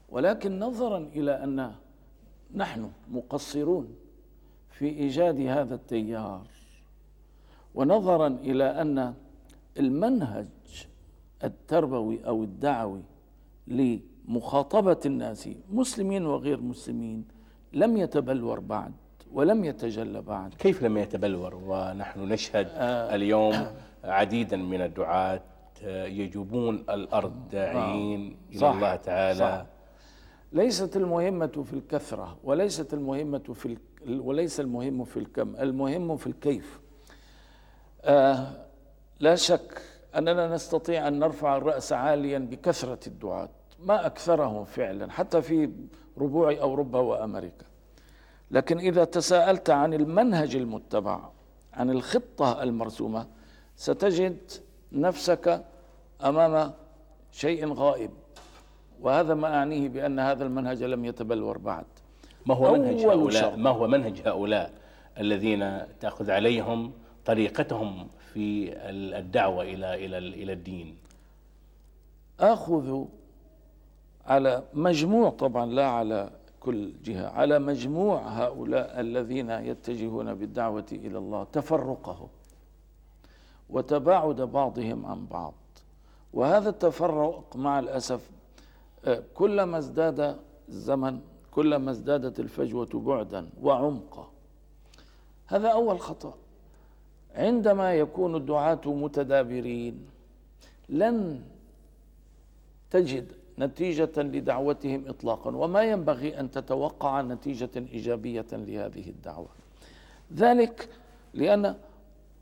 ولكن 0.08 0.58
نظرا 0.58 0.98
إلى 0.98 1.44
أن 1.44 1.74
نحن 2.54 2.90
مقصرون 3.10 3.94
في 4.70 4.86
إيجاد 4.86 5.40
هذا 5.40 5.74
التيار 5.74 6.57
ونظرا 7.74 8.26
إلى 8.26 8.64
أن 8.64 9.14
المنهج 9.78 10.46
التربوي 11.44 12.26
أو 12.26 12.42
الدعوي 12.42 13.02
لمخاطبة 13.66 15.00
الناس 15.06 15.48
مسلمين 15.70 16.26
وغير 16.26 16.60
مسلمين 16.60 17.24
لم 17.72 17.96
يتبلور 17.96 18.60
بعد 18.60 18.92
ولم 19.32 19.64
يتجلى 19.64 20.22
بعد. 20.22 20.54
كيف 20.54 20.82
لم 20.82 20.96
يتبلور؟ 20.98 21.54
ونحن 21.54 22.20
نشهد 22.20 22.68
آه. 22.72 23.14
اليوم 23.14 23.66
عديدا 24.04 24.56
من 24.56 24.80
الدعاة 24.82 25.40
يجوبون 26.06 26.74
الأرض 26.74 27.48
داعين 27.52 28.36
إلى 28.50 28.58
صح. 28.58 28.68
الله 28.74 28.96
تعالى. 28.96 29.38
صح. 29.38 29.66
ليست 30.52 30.96
المهمة 30.96 31.64
في 31.64 31.72
الكثرة 31.72 32.36
وليست 32.44 32.94
المهمة 32.94 33.38
في 33.38 33.76
وليس 34.08 34.60
المهم 34.60 35.04
في 35.04 35.16
الكم 35.16 35.56
المهم 35.56 36.16
في 36.16 36.26
الكيف. 36.26 36.80
آه 38.04 38.48
لا 39.20 39.34
شك 39.34 39.82
أننا 40.16 40.54
نستطيع 40.54 41.08
أن 41.08 41.18
نرفع 41.18 41.56
الرأس 41.56 41.92
عاليا 41.92 42.38
بكثرة 42.38 42.98
الدعاة 43.06 43.48
ما 43.80 44.06
أكثرهم 44.06 44.64
فعلا 44.64 45.10
حتى 45.10 45.42
في 45.42 45.70
ربوع 46.18 46.52
أوروبا 46.52 46.98
وأمريكا. 46.98 47.64
لكن 48.50 48.78
إذا 48.78 49.04
تساءلت 49.04 49.70
عن 49.70 49.94
المنهج 49.94 50.56
المتبع 50.56 51.20
عن 51.74 51.90
الخطة 51.90 52.62
المرسومة 52.62 53.26
ستجد 53.76 54.38
نفسك 54.92 55.64
أمام 56.24 56.72
شيء 57.32 57.72
غائب. 57.72 58.10
وهذا 59.00 59.34
ما 59.34 59.54
أعنيه 59.54 59.88
بأن 59.88 60.18
هذا 60.18 60.44
المنهج 60.44 60.82
لم 60.82 61.04
يتبلور 61.04 61.58
بعد. 61.58 61.84
ما 62.46 62.54
هو 62.54 62.72
منهج 62.72 63.06
هؤلاء؟ 63.06 63.56
ما 63.56 63.70
هو 63.70 63.86
منهج 63.86 64.28
هؤلاء 64.28 64.72
الذين 65.18 65.82
تأخذ 66.00 66.30
عليهم 66.30 66.92
طريقتهم 67.28 68.08
في 68.32 68.72
الدعوة 69.18 69.62
إلى 69.62 70.06
إلى 70.06 70.18
إلى 70.18 70.52
الدين؟ 70.52 70.96
آخذ 72.40 73.04
على 74.26 74.62
مجموع 74.74 75.30
طبعا 75.30 75.66
لا 75.66 75.86
على 75.86 76.30
كل 76.60 76.92
جهة 77.04 77.28
على 77.28 77.58
مجموع 77.58 78.28
هؤلاء 78.28 79.00
الذين 79.00 79.50
يتجهون 79.50 80.34
بالدعوة 80.34 80.86
إلى 80.92 81.18
الله 81.18 81.44
تفرقهم 81.44 82.28
وتباعد 83.70 84.40
بعضهم 84.40 85.06
عن 85.06 85.26
بعض. 85.26 85.54
وهذا 86.32 86.68
التفرق 86.68 87.56
مع 87.56 87.78
الأسف 87.78 88.30
آه، 89.04 89.22
كلما 89.34 89.78
ازداد 89.78 90.38
الزمن 90.68 91.20
كلما 91.50 91.90
ازدادت 91.90 92.40
الفجوة 92.40 92.88
بعدا 92.94 93.48
وعمقا 93.62 94.28
هذا 95.46 95.68
أول 95.68 96.00
خطأ. 96.00 96.34
عندما 97.34 97.94
يكون 97.94 98.36
الدعاة 98.36 98.80
متدابرين 98.86 100.06
لن 100.88 101.42
تجد 102.90 103.32
نتيجة 103.58 104.12
لدعوتهم 104.16 105.08
إطلاقا 105.08 105.56
وما 105.56 105.82
ينبغي 105.82 106.40
أن 106.40 106.50
تتوقع 106.50 107.20
نتيجة 107.22 107.70
إيجابية 107.76 108.46
لهذه 108.52 109.10
الدعوة. 109.10 109.48
ذلك 110.34 110.88
لأن 111.34 111.76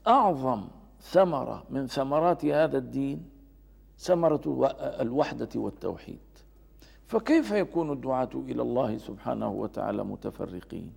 أعظم 0.07 0.69
ثمرة 1.01 1.65
من 1.71 1.87
ثمرات 1.87 2.45
هذا 2.45 2.79
الدين 2.79 3.31
ثمرة 3.99 4.71
الوحدة 5.01 5.49
والتوحيد. 5.55 6.19
فكيف 7.07 7.51
يكون 7.51 7.93
الدعاة 7.93 8.31
إلى 8.35 8.63
الله 8.63 8.99
سبحانه 8.99 9.49
وتعالى 9.51 10.05
متفرقين؟ 10.05 10.93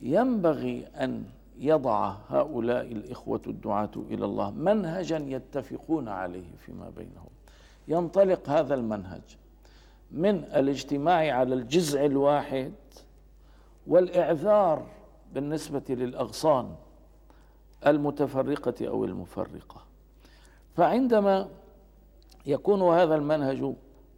ينبغي 0.00 0.86
أن 0.86 1.24
يضع 1.58 2.14
هؤلاء 2.28 2.92
الإخوة 2.92 3.40
الدعاة 3.46 3.90
إلى 3.96 4.24
الله 4.24 4.50
منهجا 4.50 5.24
يتفقون 5.26 6.08
عليه 6.08 6.56
فيما 6.58 6.90
بينهم. 6.96 7.28
ينطلق 7.88 8.48
هذا 8.48 8.74
المنهج 8.74 9.22
من 10.10 10.44
الاجتماع 10.44 11.32
على 11.32 11.54
الجزء 11.54 12.06
الواحد 12.06 12.72
والإعذار 13.86 14.86
بالنسبة 15.34 15.82
للأغصان 15.88 16.74
المتفرقة 17.86 18.88
أو 18.88 19.04
المفرقة. 19.04 19.82
فعندما 20.76 21.48
يكون 22.46 22.82
هذا 22.82 23.14
المنهج 23.14 23.72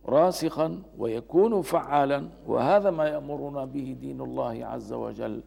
راسخا 0.07 0.83
ويكون 0.99 1.63
فعالا 1.63 2.29
وهذا 2.47 2.91
ما 2.91 3.09
يأمرنا 3.09 3.65
به 3.65 3.97
دين 4.01 4.21
الله 4.21 4.67
عز 4.67 4.93
وجل 4.93 5.43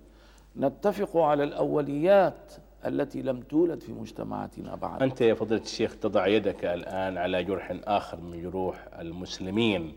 نتفق 0.60 1.18
على 1.18 1.44
الأوليات 1.44 2.54
التي 2.86 3.22
لم 3.22 3.42
تولد 3.42 3.82
في 3.82 3.92
مجتمعاتنا 3.92 4.76
بعد. 4.76 5.04
أنت 5.04 5.22
يا 5.22 5.34
فضيلة 5.34 5.62
الشيخ 5.62 5.96
تضع 5.96 6.28
يدك 6.28 6.66
الآن 6.66 7.18
على 7.18 7.44
جرح 7.44 7.74
آخر 7.84 8.22
من 8.22 8.42
جروح 8.42 8.88
المسلمين 9.00 9.94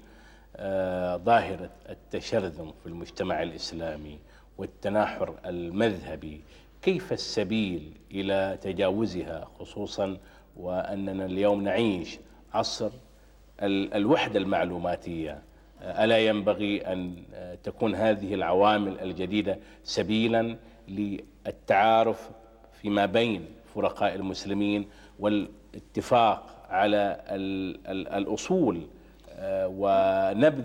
آه، 0.57 1.17
ظاهرة 1.17 1.71
التشرذم 1.89 2.73
في 2.83 2.87
المجتمع 2.87 3.43
الإسلامي 3.43 4.19
والتناحر 4.59 5.35
المذهبي. 5.47 6.41
كيف 6.83 7.13
السبيل 7.13 7.93
إلى 8.11 8.59
تجاوزها 8.63 9.49
خصوصا 9.59 10.17
وأننا 10.57 11.25
اليوم 11.25 11.63
نعيش 11.63 12.19
عصر 12.55 12.91
الوحدة 13.63 14.39
المعلوماتية؟ 14.39 15.43
ألا 15.83 16.19
ينبغي 16.19 16.81
أن 16.81 17.15
تكون 17.63 17.95
هذه 17.95 18.35
العوامل 18.35 19.01
الجديدة 19.01 19.59
سبيلا 19.85 20.57
للتعارف 20.89 22.31
فيما 22.73 23.07
بين 23.07 23.45
فرقاء 23.75 24.15
المسلمين 24.15 24.89
والاتفاق 25.19 26.47
على 26.71 27.21
الأصول 27.91 28.81
آه، 29.33 29.69
ونبذ 29.69 30.65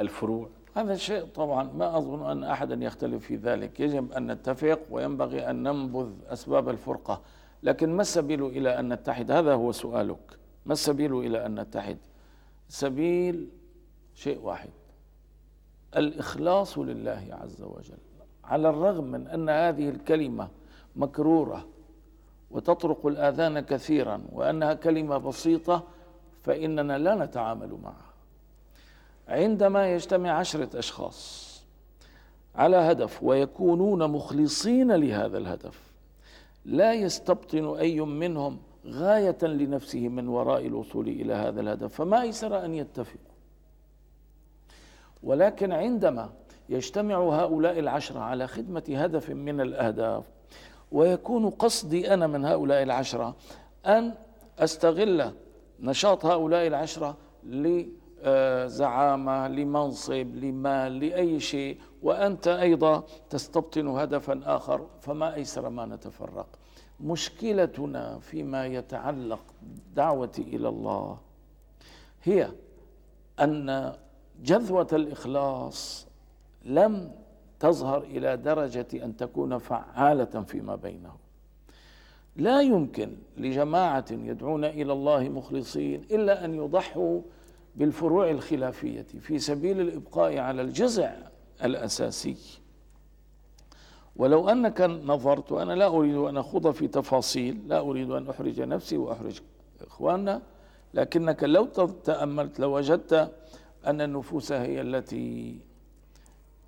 الفروع. 0.00 0.48
هذا 0.74 0.94
شيء 0.96 1.24
طبعا 1.24 1.62
ما 1.74 1.96
أظن 1.96 2.30
أن 2.30 2.44
أحدا 2.44 2.84
يختلف 2.84 3.26
في 3.26 3.36
ذلك. 3.36 3.80
يجب 3.80 4.12
أن 4.12 4.32
نتفق 4.32 4.80
وينبغي 4.90 5.50
أن 5.50 5.62
ننبذ 5.62 6.10
أسباب 6.28 6.68
الفرقة. 6.68 7.20
لكن 7.62 7.96
ما 7.96 8.02
السبيل 8.02 8.46
إلى 8.46 8.78
أن 8.78 8.92
نتحد؟ 8.92 9.30
هذا 9.30 9.54
هو 9.54 9.72
سؤالك. 9.72 10.38
ما 10.66 10.72
السبيل 10.72 11.18
إلى 11.18 11.46
أن 11.46 11.60
نتحد؟ 11.60 11.98
سبيل 12.68 13.48
شيء 14.22 14.38
واحد. 14.42 14.70
الإخلاص 15.96 16.78
لله 16.78 17.26
عز 17.30 17.62
وجل. 17.62 17.98
على 18.44 18.68
الرغم 18.68 19.04
من 19.04 19.26
أن 19.28 19.48
هذه 19.48 19.88
الكلمة 19.88 20.48
مكرورة 20.96 21.66
وتطرق 22.50 23.06
الآذان 23.06 23.60
كثيرا 23.60 24.22
وأنها 24.32 24.74
كلمة 24.74 25.18
بسيطة 25.18 25.82
فإننا 26.42 26.98
لا 26.98 27.14
نتعامل 27.14 27.78
معها. 27.82 28.12
عندما 29.28 29.94
يجتمع 29.94 30.30
عشرة 30.30 30.78
أشخاص 30.78 31.52
على 32.54 32.76
هدف 32.76 33.22
ويكونون 33.22 34.10
مخلصين 34.10 34.92
لهذا 34.92 35.38
الهدف 35.38 35.92
لا 36.64 36.94
يستبطن 36.94 37.76
أي 37.76 38.00
منهم 38.00 38.58
غاية 38.86 39.38
لنفسه 39.42 40.08
من 40.08 40.28
وراء 40.28 40.66
الوصول 40.66 41.08
إلى 41.08 41.34
هذا 41.34 41.60
الهدف 41.60 41.94
فما 41.94 42.22
أيسر 42.22 42.64
أن 42.64 42.74
يتفقوا؟ 42.74 43.31
ولكن 45.22 45.72
عندما 45.72 46.30
يجتمع 46.68 47.16
هؤلاء 47.16 47.78
العشرة 47.78 48.20
على 48.20 48.46
خدمة 48.46 48.84
هدف 48.88 49.30
من 49.30 49.60
الأهداف 49.60 50.24
ويكون 50.92 51.50
قصدي 51.50 52.14
أنا 52.14 52.26
من 52.26 52.44
هؤلاء 52.44 52.82
العشرة 52.82 53.36
أن 53.86 54.14
أستغل 54.58 55.32
نشاط 55.80 56.26
هؤلاء 56.26 56.66
العشرة 56.66 57.16
لزعامة 57.44 59.48
لمنصب 59.48 60.36
لمال 60.36 60.98
لأي 60.98 61.40
شيء 61.40 61.78
وأنت 62.02 62.48
أيضا 62.48 63.04
تستبطن 63.30 63.88
هدفا 63.88 64.40
آخر 64.44 64.86
فما 65.00 65.34
أيسر 65.34 65.68
ما 65.68 65.86
نتفرق. 65.86 66.46
مشكلتنا 67.00 68.18
فيما 68.18 68.66
يتعلق 68.66 69.40
دعوتي 69.94 70.42
إلى 70.42 70.68
الله 70.68 71.18
هي 72.22 72.48
أن 73.40 73.92
جذوة 74.44 74.88
الإخلاص 74.92 76.06
لم 76.64 77.12
تظهر 77.60 78.02
إلى 78.02 78.36
درجة 78.36 78.86
أن 78.94 79.16
تكون 79.16 79.58
فعالة 79.58 80.42
فيما 80.42 80.76
بينهم. 80.76 81.16
لا 82.36 82.62
يمكن 82.62 83.16
لجماعة 83.36 84.04
يدعون 84.10 84.64
إلى 84.64 84.92
الله 84.92 85.28
مخلصين 85.28 86.02
إلا 86.10 86.44
أن 86.44 86.54
يضحوا 86.54 87.20
بالفروع 87.76 88.30
الخلافية 88.30 89.06
في 89.20 89.38
سبيل 89.38 89.80
الإبقاء 89.80 90.38
على 90.38 90.62
الجزع 90.62 91.12
الأساسي. 91.64 92.36
ولو 94.16 94.48
أنك 94.48 94.80
نظرت 94.80 95.52
وأنا 95.52 95.72
لا 95.72 95.86
أريد 95.86 96.16
أن 96.16 96.36
أخوض 96.36 96.70
في 96.70 96.88
تفاصيل 96.88 97.60
لا 97.68 97.80
أريد 97.80 98.10
أن 98.10 98.28
أحرج 98.28 98.60
نفسي 98.60 98.96
وأحرج 98.96 99.40
إخواننا 99.80 100.42
لكنك 100.94 101.44
لو 101.44 101.64
تأملت 102.04 102.60
لوجدت 102.60 103.12
لو 103.12 103.28
أن 103.86 104.00
النفوس 104.00 104.52
هي 104.52 104.80
التي 104.80 105.58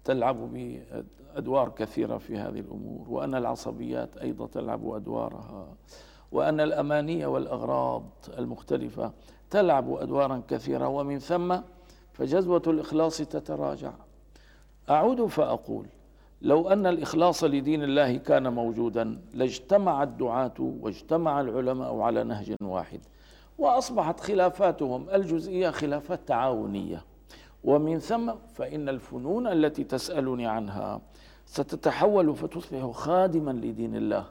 تلعب 0.05 0.37
بأدوار 0.37 1.69
كثيرة 1.69 2.19
في 2.19 2.39
هذه 2.39 2.61
الأمور 2.61 3.07
وأن 3.09 3.35
العصبيات 3.35 4.17
أيضا 4.17 4.47
تلعب 4.47 4.91
أدوارها 4.91 5.69
وأن 6.33 6.61
الأماني 6.61 7.27
والأغراض 7.27 8.03
المختلفة 8.39 9.13
تلعب 9.51 9.93
أدوارا 9.93 10.43
كثيرة. 10.49 10.89
ومن 10.89 11.19
ثم 11.19 11.57
فجذوة 12.13 12.63
الإخلاص 12.67 13.17
تتراجع. 13.17 13.93
أعود 14.91 15.27
فأقول 15.27 15.87
لو 16.43 16.69
أن 16.69 16.87
الإخلاص 16.87 17.45
لدين 17.45 17.83
الله 17.83 18.17
كان 18.17 18.53
موجودا 18.53 19.21
لاجتمع 19.35 20.03
الدعاة 20.03 20.55
واجتمع 20.59 21.41
العلماء 21.41 21.99
على 21.99 22.25
نهج 22.25 22.55
واحد. 22.63 23.01
وأصبحت 23.59 24.21
خلافاتهم 24.21 25.11
الجزئية 25.11 25.71
خلافات 25.71 26.29
تعاونية. 26.29 27.05
ومن 27.65 27.99
ثم 27.99 28.33
فإن 28.55 28.89
الفنون 28.89 29.47
التي 29.47 29.85
تسألني 29.85 30.47
عنها 30.47 31.01
ستتحول 31.47 32.37
فتصبح 32.37 32.91
خادما 32.91 33.51
لدين 33.51 33.97
الله 33.97 34.25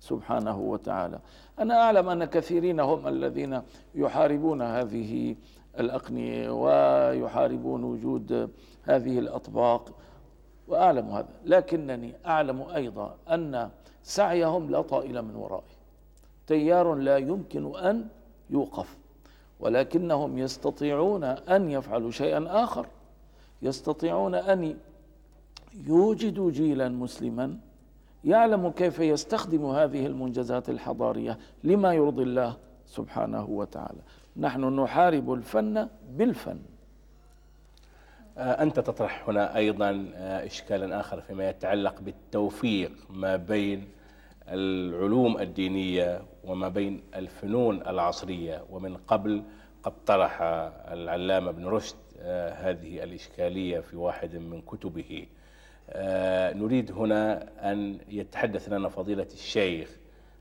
سبحانه 0.00 0.58
وتعالى. 0.58 1.18
أنا 1.58 1.82
أعلم 1.82 2.08
أن 2.08 2.24
كثيرين 2.24 2.80
هم 2.80 3.08
الذين 3.08 3.62
يحاربون 3.94 4.62
هذه 4.62 5.36
الأقنية 5.78 6.50
ويحاربون 6.50 7.84
وجود 7.84 8.50
هذه 8.82 9.18
الأطباق 9.18 9.92
وأعلم 10.68 11.10
هذا. 11.10 11.28
لكنني 11.44 12.14
أعلم 12.26 12.62
أيضا 12.62 13.16
أن 13.28 13.70
سعيهم 14.02 14.70
لا 14.70 14.82
طائل 14.82 15.22
من 15.22 15.36
ورائه. 15.36 15.72
تيار 16.46 16.94
لا 16.94 17.16
يمكن 17.16 17.76
أن 17.76 18.06
يوقف. 18.50 18.96
ولكنهم 19.60 20.38
يستطيعون 20.38 21.24
أن 21.24 21.70
يفعلوا 21.70 22.10
شيئا 22.10 22.64
آخر. 22.64 22.86
يستطيعون 23.62 24.34
أن 24.34 24.76
يوجدوا 25.86 26.50
جيلا 26.50 26.88
مسلما. 26.88 27.56
يعلم 28.24 28.70
كيف 28.70 28.98
يستخدم 28.98 29.66
هذه 29.66 30.06
المنجزات 30.06 30.68
الحضارية 30.68 31.38
لما 31.64 31.94
يرضي 31.94 32.22
الله 32.22 32.56
سبحانه 32.86 33.44
وتعالى. 33.44 34.00
نحن 34.36 34.80
نحارب 34.80 35.32
الفن 35.32 35.88
بالفن. 36.10 36.58
أنت 38.38 38.80
تطرح 38.80 39.28
هنا 39.28 39.56
أيضا 39.56 40.06
آه، 40.14 40.46
إشكالا 40.46 41.00
آخر 41.00 41.20
فيما 41.20 41.48
يتعلق 41.48 42.00
بالتوفيق 42.00 42.92
ما 43.10 43.36
بين 43.36 43.88
العلوم 44.48 45.38
الدينية 45.38 46.22
وما 46.44 46.68
بين 46.68 47.02
الفنون 47.14 47.80
العصرية 47.86 48.64
ومن 48.70 48.96
قبل 48.96 49.42
قد 49.82 49.92
طرح 50.06 50.38
العلامة 50.92 51.50
ابن 51.50 51.66
رشد 51.66 51.96
آه، 52.20 52.52
هذه 52.70 53.02
الإشكالية 53.04 53.80
في 53.80 53.96
واحد 53.96 54.36
من 54.36 54.60
كتبه. 54.62 55.26
آه، 55.90 56.52
نريد 56.54 56.92
هنا 56.92 57.48
أن 57.72 57.98
يتحدث 58.08 58.68
لنا 58.68 58.88
فضيلة 58.88 59.26
الشيخ 59.32 59.96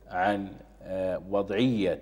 عن 0.07 0.51
آه، 0.83 1.21
وضعية 1.29 2.01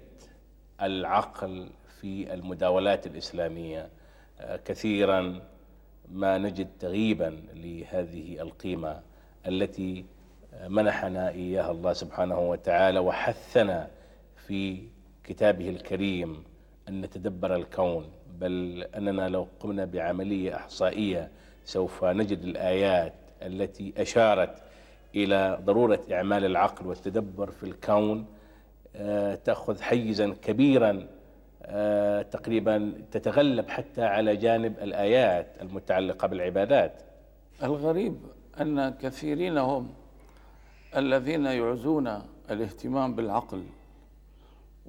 العقل 0.82 1.70
في 2.02 2.34
المداولات 2.34 3.08
الإسلامية. 3.08 3.90
كثيرا 4.66 5.42
ما 6.12 6.38
نجد 6.38 6.68
تغييبا 6.80 7.42
لهذه 7.54 8.42
القيمة 8.42 9.02
التي 9.48 10.06
منحنا 10.68 11.30
إياها 11.30 11.72
الله 11.72 11.94
سبحانه 11.94 12.40
وتعالى 12.40 13.00
وحثنا 13.00 13.88
في 14.48 14.84
كتابه 15.24 15.70
الكريم 15.70 16.44
أن 16.90 17.02
نتدبر 17.02 17.56
الكون 17.56 18.06
بل 18.40 18.86
أننا 18.96 19.30
لو 19.30 19.48
قمنا 19.60 19.86
بعملية 19.86 20.56
إحصائية 20.56 21.32
سوف 21.66 22.06
نجد 22.06 22.44
الآيات 22.44 23.14
التي 23.42 23.94
أشارت 23.98 24.56
إلى 25.16 25.60
ضرورة 25.66 26.00
إعمال 26.12 26.46
العقل 26.46 26.88
والتدبر 26.88 27.52
في 27.52 27.64
الكون 27.64 28.26
آه، 28.96 29.36
تأخذ 29.36 29.82
حيزا 29.82 30.36
كبيرا 30.42 31.08
آه، 31.64 32.22
تقريبا 32.22 32.94
تتغلب 33.12 33.70
حتى 33.70 34.04
على 34.04 34.36
جانب 34.36 34.80
الآيات 34.82 35.48
المتعلقة 35.62 36.28
بالعبادات. 36.28 37.02
الغريب 37.64 38.18
أن 38.62 38.90
كثيرين 38.90 39.58
هم 39.58 39.90
الذين 40.96 41.46
يعزون 41.46 42.08
الاهتمام 42.50 43.16
بالعقل 43.16 43.64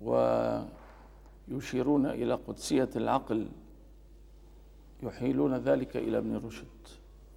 ويشيرون 0.02 2.06
إلى 2.06 2.34
قدسية 2.34 2.88
العقل 2.96 3.48
يحيلون 5.02 5.54
ذلك 5.54 5.96
إلى 5.96 6.18
ابن 6.18 6.36
رشد. 6.36 6.66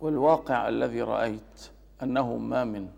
والواقع 0.01 0.69
الذي 0.69 1.01
رأيت 1.01 1.69
أنه 2.03 2.37
ما 2.37 2.63
من 2.63 2.89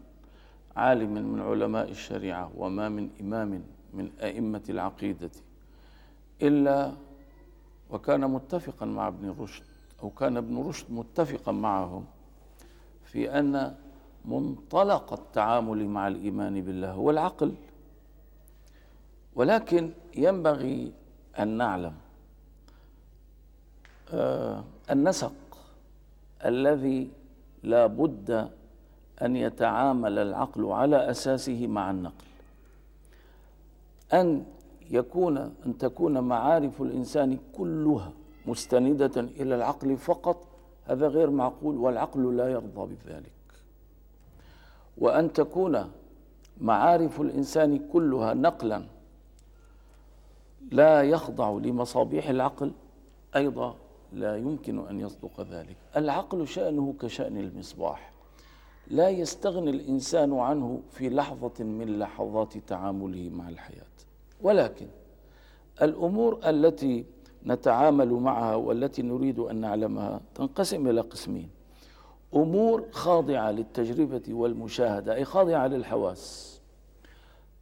عالم 0.76 1.14
من 1.34 1.42
علماء 1.42 1.90
الشريعة 1.92 2.52
وما 2.58 2.90
من 2.90 3.10
إمام 3.22 3.64
من 3.94 4.12
أئمة 4.22 4.62
العقيدة 4.70 5.30
إلا 6.42 6.92
وكان 7.90 8.32
متفقا 8.32 8.86
مع 8.86 9.08
ابن 9.08 9.36
رشد 9.40 9.64
أو 10.04 10.10
كان 10.10 10.38
ابن 10.38 10.58
رشد 10.58 10.92
متفقا 10.92 11.52
معهم 11.52 12.06
في 13.04 13.40
أن 13.40 13.76
منطلق 14.28 15.14
التعامل 15.14 15.88
مع 15.88 16.08
الإيمان 16.08 16.62
بالله 16.62 16.92
هو 16.92 17.10
العقل. 17.10 17.54
ولكن 19.36 19.92
ينبغي 20.18 20.92
أن 21.40 21.48
نعلم 21.48 21.94
آه 24.14 24.64
النسق 24.92 25.34
الذي 26.46 27.10
لا 27.64 27.88
بد 27.88 28.50
أن 29.22 29.36
يتعامل 29.36 30.20
العقل 30.20 30.66
على 30.66 31.10
أساسه 31.12 31.68
مع 31.68 31.92
النقل. 31.92 32.26
أن 34.14 34.46
يكون 34.92 35.38
أن 35.38 35.78
تكون 35.78 36.20
معارف 36.20 36.82
الإنسان 36.82 37.40
كلها 37.58 38.12
مستندة 38.46 39.22
إلى 39.22 39.56
العقل 39.56 39.98
فقط 39.98 40.48
هذا 40.86 41.08
غير 41.08 41.30
معقول 41.30 41.76
والعقل 41.78 42.38
لا 42.38 42.48
يرضى 42.50 42.96
بذلك. 42.96 43.35
وأن 44.98 45.34
تكون 45.34 45.92
معارف 46.62 47.22
الإنسان 47.22 47.80
كلها 47.94 48.34
نقلا 48.34 48.84
لا 50.72 51.02
يخضع 51.02 51.50
لمصابيح 51.50 52.30
العقل 52.30 52.72
أيضا 53.36 53.76
لا 54.14 54.38
يمكن 54.38 54.88
أن 54.88 55.00
يصدق 55.00 55.42
ذلك. 55.42 55.78
العقل 55.98 56.48
شأنه 56.48 56.94
كشأن 57.00 57.38
المصباح. 57.38 58.12
لا 58.88 59.10
يستغني 59.10 59.70
الإنسان 59.70 60.34
عنه 60.34 60.82
في 60.92 61.10
لحظة 61.10 61.64
من 61.64 62.00
لحظات 62.00 62.58
تعامله 62.58 63.30
مع 63.30 63.50
الحياة. 63.50 63.96
ولكن 64.42 64.88
الأمور 65.82 66.40
التي 66.46 67.06
نتعامل 67.46 68.14
معها 68.14 68.56
والتي 68.56 69.02
نريد 69.02 69.40
أن 69.40 69.56
نعلمها 69.56 70.22
تنقسم 70.36 70.88
إلى 70.88 71.02
قسمين. 71.02 71.50
أمور 72.36 72.86
خاضعة 72.92 73.52
للتجربة 73.52 74.24
والمشاهدة 74.30 75.16
أي 75.16 75.26
خاضعة 75.26 75.68
للحواس. 75.68 76.56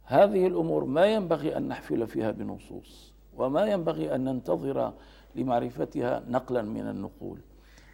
هذه 0.04 0.46
الأمور 0.46 0.84
ما 0.84 1.06
ينبغي 1.06 1.56
أن 1.56 1.68
نحفل 1.68 2.06
فيها 2.06 2.30
بنصوص 2.30 3.12
وما 3.36 3.66
ينبغي 3.66 4.14
أن 4.14 4.24
ننتظر 4.24 4.92
لمعرفتها 5.34 6.22
نقلا 6.28 6.62
من 6.62 6.88
النقول 6.88 7.38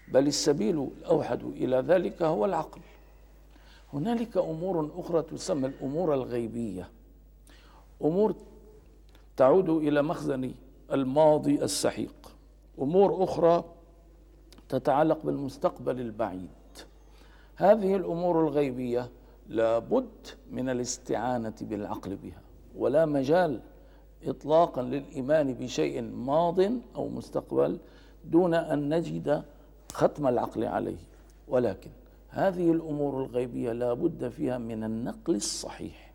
بل 0.09 0.27
السبيل 0.27 0.89
الأوحد 0.99 1.43
إلى 1.45 1.77
ذلك 1.77 2.23
هو 2.23 2.45
العقل. 2.45 2.81
هنالك 3.93 4.37
أمور 4.37 4.91
أخرى 4.97 5.23
تسمى 5.23 5.67
الأمور 5.67 6.15
الغيبية. 6.15 6.89
أمور 8.03 8.35
تعود 9.37 9.69
إلى 9.69 10.03
مخزن 10.03 10.55
الماضي 10.93 11.63
السحيق. 11.63 12.33
أمور 12.79 13.25
أخرى 13.25 13.65
تتعلق 14.69 15.19
بالمستقبل 15.25 16.01
البعيد. 16.01 16.60
هذه 17.61 17.97
الأمور 17.97 18.49
الغيبية 18.49 19.11
لابد 19.49 20.11
من 20.51 20.69
الاستعانة 20.69 21.55
بالعقل 21.61 22.17
بها 22.17 22.43
ولا 22.77 23.07
مجال 23.07 23.61
اطلاقا 24.25 24.83
للإيمان 24.83 25.55
بشيء 25.55 26.03
ماض 26.03 26.61
أو 26.97 27.09
مستقبل 27.09 27.79
دون 28.25 28.55
أن 28.55 28.95
نجد 28.95 29.43
ختم 29.93 30.27
العقل 30.27 30.65
عليه. 30.65 30.97
ولكن 31.49 31.91
هذه 32.29 32.73
الأمور 32.73 33.25
الغيبية 33.25 33.73
لا 33.73 33.95
بد 33.95 34.29
فيها 34.29 34.59
من 34.59 34.85
النقل 34.85 35.35
الصحيح 35.35 36.15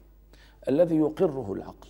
الذي 0.69 0.95
يقره 0.95 1.53
العقل. 1.53 1.89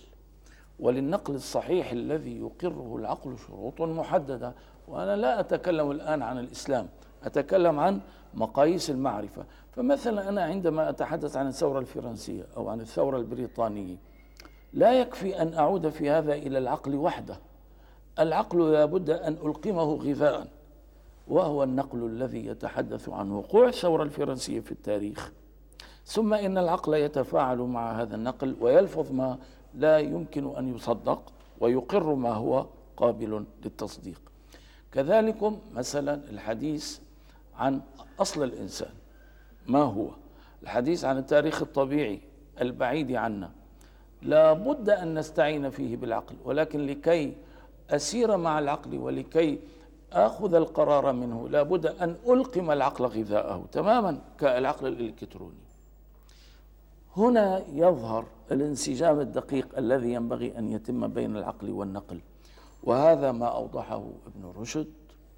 وللنقل 0.80 1.34
الصحيح 1.34 1.92
الذي 1.92 2.40
يقره 2.40 2.96
العقل 2.96 3.38
شروط 3.38 3.80
محددة. 3.80 4.54
وأنا 4.88 5.16
لا 5.16 5.40
أتكلم 5.40 5.90
الآن 5.90 6.22
عن 6.22 6.38
الإسلام 6.38 6.88
أتكلم 7.24 7.80
عن 7.80 8.00
مقاييس 8.34 8.90
المعرفة. 8.90 9.44
فمثلا 9.72 10.28
أنا 10.28 10.42
عندما 10.42 10.90
أتحدث 10.90 11.36
عن 11.36 11.46
الثورة 11.48 11.78
الفرنسية 11.78 12.46
أو 12.56 12.68
عن 12.68 12.80
الثورة 12.80 13.16
البريطانية 13.16 13.96
لا 14.72 15.00
يكفي 15.00 15.42
أن 15.42 15.54
أعود 15.54 15.88
في 15.88 16.10
هذا 16.10 16.34
إلى 16.34 16.58
العقل 16.58 16.94
وحده. 16.94 17.38
العقل 18.18 18.72
لابد 18.72 19.10
أن 19.10 19.32
ألقمه 19.32 19.94
غذاء 19.94 20.46
وهو 21.28 21.62
النقل 21.62 22.06
الذي 22.06 22.46
يتحدث 22.46 23.08
عن 23.08 23.30
وقوع 23.30 23.68
الثورة 23.68 24.02
الفرنسية 24.02 24.60
في 24.60 24.72
التاريخ. 24.72 25.32
ثم 26.04 26.34
إن 26.34 26.58
العقل 26.58 26.94
يتفاعل 26.94 27.58
مع 27.58 27.92
هذا 27.92 28.16
النقل 28.16 28.56
ويلفظ 28.60 29.12
ما 29.12 29.38
لا 29.76 29.98
يمكن 29.98 30.56
أن 30.56 30.74
يصدق 30.74 31.32
ويقر 31.60 32.14
ما 32.14 32.32
هو 32.32 32.66
قابل 32.96 33.44
للتصديق. 33.64 34.20
كذلك 34.92 35.52
مثلا 35.74 36.14
الحديث 36.14 36.98
عن 37.56 37.80
أصل 38.20 38.42
الإنسان. 38.42 38.90
ما 39.66 39.82
هو؟ 39.82 40.08
الحديث 40.62 41.04
عن 41.04 41.18
التاريخ 41.18 41.62
الطبيعي 41.62 42.20
البعيد 42.60 43.12
عنا. 43.12 43.50
لا 44.22 44.52
بد 44.52 44.90
أن 44.90 45.14
نستعين 45.18 45.70
فيه 45.70 45.96
بالعقل 45.96 46.34
ولكن 46.44 46.86
لكي 46.86 47.34
أسير 47.90 48.36
مع 48.36 48.58
العقل 48.58 48.98
ولكي 48.98 49.58
آخذ 50.12 50.54
القرار 50.54 51.12
منه 51.12 51.48
لا 51.48 51.62
بد 51.62 51.86
أن 51.86 52.16
ألقم 52.28 52.70
العقل 52.70 53.04
غذاءه 53.04 53.64
تماما 53.72 54.18
كالعقل 54.38 54.86
الإلكتروني. 54.86 55.65
هنا 57.16 57.62
يظهر 57.72 58.24
الانسجام 58.52 59.20
الدقيق 59.20 59.78
الذي 59.78 60.12
ينبغي 60.12 60.58
أن 60.58 60.68
يتم 60.68 61.08
بين 61.08 61.36
العقل 61.36 61.70
والنقل. 61.70 62.20
وهذا 62.82 63.32
ما 63.32 63.46
أوضحه 63.46 64.04
ابن 64.26 64.52
رشد 64.60 64.92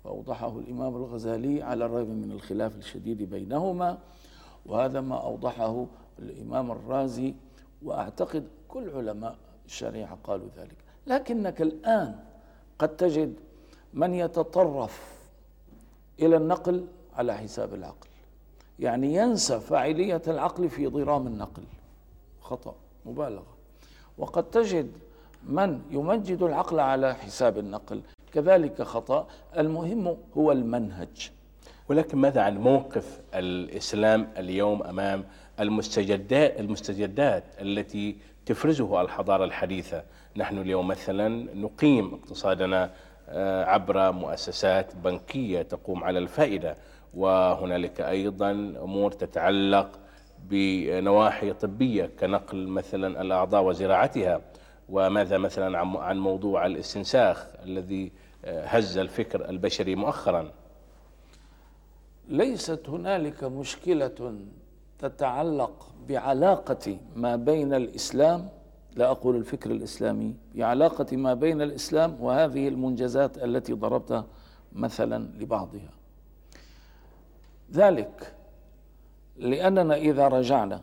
وأوضحه 0.05 0.59
الإمام 0.59 0.97
الغزالي 0.97 1.63
على 1.63 1.85
الرغم 1.85 2.11
من 2.11 2.33
الخلاف 2.33 2.77
الشديد 2.77 3.23
بينهما. 3.23 3.99
وهذا 4.67 5.01
ما 5.01 5.23
أوضحه 5.23 5.87
الإمام 6.19 6.71
الرازي 6.71 7.35
وأعتقد 7.83 8.49
كل 8.69 8.91
علماء 8.91 9.37
الشريعة 9.67 10.19
قالوا 10.25 10.49
ذلك. 10.57 10.77
لكنك 11.07 11.63
الآن 11.63 12.15
قد 12.79 12.97
تجد 12.97 13.35
من 13.95 14.15
يتطرف 14.15 15.19
إلى 16.21 16.37
النقل 16.37 16.87
على 17.15 17.37
حساب 17.37 17.75
العقل. 17.75 18.09
يعني 18.79 19.15
ينسى 19.15 19.61
فاعلية 19.61 20.23
العقل 20.29 20.69
في 20.69 20.87
ضرام 20.87 21.27
النقل. 21.27 21.63
خطأ 22.41 22.75
مبالغة. 23.07 23.57
وقد 24.19 24.51
تجد 24.51 24.91
من 25.47 25.81
يمجد 25.91 26.43
العقل 26.43 26.81
على 26.81 27.15
حساب 27.15 27.59
النقل. 27.59 28.01
كذلك 28.33 28.83
خطأ 28.83 29.27
المهم 29.59 30.17
هو 30.37 30.53
المنهج. 30.53 31.31
ولكن 31.89 32.19
ماذا 32.19 32.41
عن 32.41 32.59
موقف 32.59 33.21
الإسلام 33.35 34.29
اليوم 34.37 34.83
أمام 34.83 35.25
المستجدات, 35.61 36.61
المستجدات 36.61 37.45
التي 37.61 38.17
تفرزه 38.47 39.01
الحضارة 39.01 39.45
الحديثة؟ 39.45 40.03
نحن 40.37 40.59
اليوم 40.59 40.89
مثلا 40.89 41.29
نقيم 41.55 42.15
اقتصادنا 42.15 42.91
آه، 43.31 43.65
عبر 43.65 44.13
مؤسسات 44.13 44.97
بنكية 44.97 45.63
تقوم 45.63 46.05
على 46.05 46.19
الفائدة. 46.19 46.77
وهنالك 47.15 48.01
أيضا 48.01 48.51
أمور 48.83 49.13
تتعلق 49.13 49.99
بنواحي 50.51 51.53
طبية 51.53 52.11
كنقل 52.21 52.67
مثلا 52.69 53.23
الأعضاء 53.23 53.63
وزراعتها 53.65 54.41
وماذا 54.89 55.39
مثلا 55.39 55.79
عن 55.79 56.19
موضوع 56.19 56.67
الاستنساخ 56.67 57.47
الذي 57.65 58.13
آه، 58.45 58.67
هز 58.67 58.99
الفكر 58.99 59.49
البشري 59.49 59.95
مؤخرا؟ 59.95 60.51
ليست 62.29 62.89
هنالك 62.89 63.45
مشكلة 63.45 64.35
تتعلق 64.99 65.87
بعلاقة 66.09 66.99
ما 67.17 67.37
بين 67.37 67.75
الإسلام 67.75 68.49
لا 68.97 69.11
أقول 69.11 69.37
الفكر 69.37 69.71
الإسلامي 69.71 70.35
بعلاقة 70.55 71.17
ما 71.17 71.35
بين 71.35 71.63
الإسلام 71.63 72.17
وهذه 72.21 72.69
المنجزات 72.69 73.39
التي 73.45 73.73
ضربت 73.73 74.25
مثلا 74.73 75.29
لبعضها. 75.39 75.98
ذلك 77.73 78.35
لأننا 79.37 79.97
إذا 79.97 80.29
رجعنا 80.29 80.83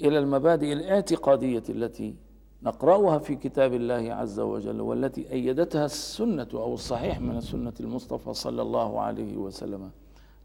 إلى 0.00 0.18
المبادئ 0.18 0.72
الاعتقادية 0.72 1.62
التي 1.68 2.16
نقرأها 2.62 3.18
في 3.18 3.34
كتاب 3.36 3.74
الله 3.74 4.14
عز 4.14 4.40
وجل 4.40 4.80
والتي 4.80 5.32
أيدتها 5.32 5.84
السنة 5.84 6.48
أو 6.54 6.74
الصحيح 6.74 7.20
من 7.20 7.36
السنة 7.36 7.72
المصطفى 7.80 8.34
صلى 8.34 8.62
الله 8.62 9.00
عليه 9.00 9.36
وسلم 9.36 9.90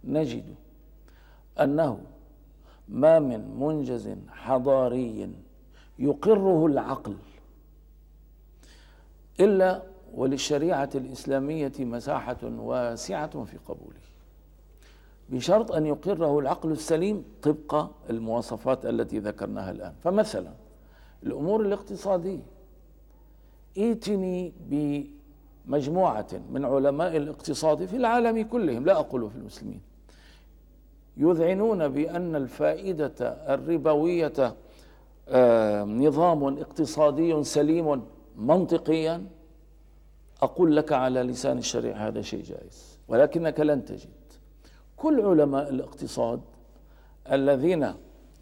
نجد 0.03 0.55
أنه 1.59 1.99
ما 2.89 3.19
من 3.19 3.59
منجز 3.59 4.15
حضاري 4.29 5.29
يقره 5.99 6.65
العقل 6.65 7.15
إلا 9.39 9.83
وللشريعة 10.13 10.89
الإسلامية 10.95 11.71
مساحة 11.79 12.37
واسعة 12.43 13.43
في 13.43 13.57
قبوله. 13.57 14.08
بشرط 15.31 15.71
أن 15.71 15.85
يقره 15.85 16.39
العقل 16.39 16.71
السليم 16.71 17.23
طبق 17.41 17.87
المواصفات 18.09 18.85
التي 18.85 19.19
ذكرناها 19.19 19.71
الآن. 19.71 19.93
فمثلا 20.03 20.51
الأمور 21.23 21.61
الاقتصادية. 21.61 22.45
ائتني 23.77 24.53
مجموعة 25.67 26.27
من 26.51 26.65
علماء 26.65 27.17
الاقتصاد 27.17 27.85
في 27.85 27.95
العالم 27.95 28.43
كلهم 28.43 28.85
لا 28.85 28.99
أقول 28.99 29.29
في 29.29 29.35
المسلمين 29.35 29.81
يذعنون 31.17 31.87
بأن 31.87 32.35
الفائدة 32.35 33.13
الربوية 33.53 34.55
آه، 35.29 35.83
نظام 35.83 36.57
اقتصادي 36.57 37.43
سليم 37.43 38.01
منطقيا. 38.37 39.25
أقول 40.41 40.75
لك 40.75 40.91
على 40.91 41.23
لسان 41.23 41.57
الشريعة 41.57 42.07
هذا 42.07 42.21
شيء 42.21 42.43
جائز 42.43 42.99
ولكنك 43.07 43.59
لن 43.59 43.85
تجد. 43.85 44.09
كل 45.01 45.21
علماء 45.21 45.69
الاقتصاد 45.69 46.41
الذين 47.31 47.93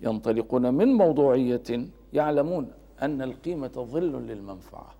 ينطلقون 0.01 0.73
من 0.73 0.87
موضوعية 0.87 1.87
يعلمون 2.13 2.71
أن 3.01 3.21
القيمة 3.21 3.71
ظل 3.93 4.11
للمنفعة 4.27 4.91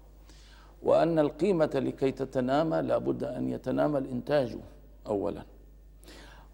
وأن 0.84 1.20
القيمة 1.20 1.70
لكي 1.76 2.12
تتنامى 2.12 2.82
لابد 2.82 3.24
أن 3.24 3.50
يتنامى 3.50 3.98
الإنتاج 3.98 4.58
أولا. 5.08 5.42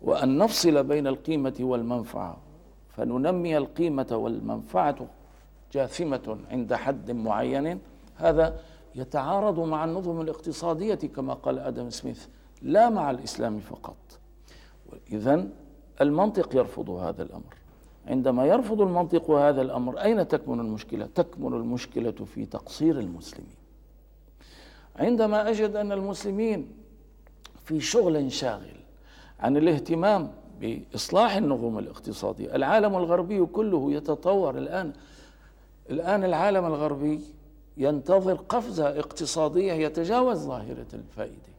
وأن 0.01 0.37
نفصل 0.37 0.83
بين 0.83 1.07
القيمة 1.07 1.53
والمنفعة 1.59 2.37
فننمي 2.89 3.57
القيمة 3.57 4.07
والمنفعة 4.11 5.07
جاثمة 5.73 6.37
عند 6.51 6.73
حد 6.73 7.11
معين. 7.11 7.79
هذا 8.15 8.59
يتعارض 8.95 9.59
مع 9.59 9.85
النظم 9.85 10.21
الاقتصادية 10.21 10.95
كما 11.15 11.33
قال 11.33 11.59
آدم 11.59 11.89
سميث 11.89 12.27
لا 12.61 12.89
مع 12.89 13.11
الإسلام 13.11 13.59
فقط. 13.59 14.22
إذا 15.11 15.47
المنطق 16.01 16.55
يرفض 16.55 16.89
هذا 16.89 17.23
الأمر. 17.23 17.55
عندما 18.07 18.45
يرفض 18.45 18.81
المنطق 18.81 19.31
هذا 19.31 19.61
الأمر 19.61 19.99
أين 19.99 20.27
تكمن 20.27 20.59
المشكلة؟ 20.59 21.05
تكمن 21.15 21.53
المشكلة 21.53 22.11
في 22.11 22.45
تقصير 22.45 22.99
المسلمين. 22.99 23.55
عندما 24.95 25.49
أجد 25.49 25.75
أن 25.75 25.91
المسلمين 25.91 26.67
في 27.63 27.79
شغل 27.79 28.31
شاغل 28.31 28.75
عن 29.39 29.57
الاهتمام 29.57 30.31
بإصلاح 30.61 31.35
النظم 31.35 31.79
الاقتصادية 31.79 32.55
العالم 32.55 32.95
الغربي 32.95 33.45
كله 33.45 33.91
يتطور. 33.91 34.57
الآن 34.57 34.93
الآن 35.89 36.23
العالم 36.23 36.65
الغربي 36.65 37.21
ينتظر 37.77 38.33
قفزة 38.33 38.99
اقتصادية 38.99 39.73
يتجاوز 39.73 40.37
ظاهرة 40.37 40.85
الفائدة 40.93 41.53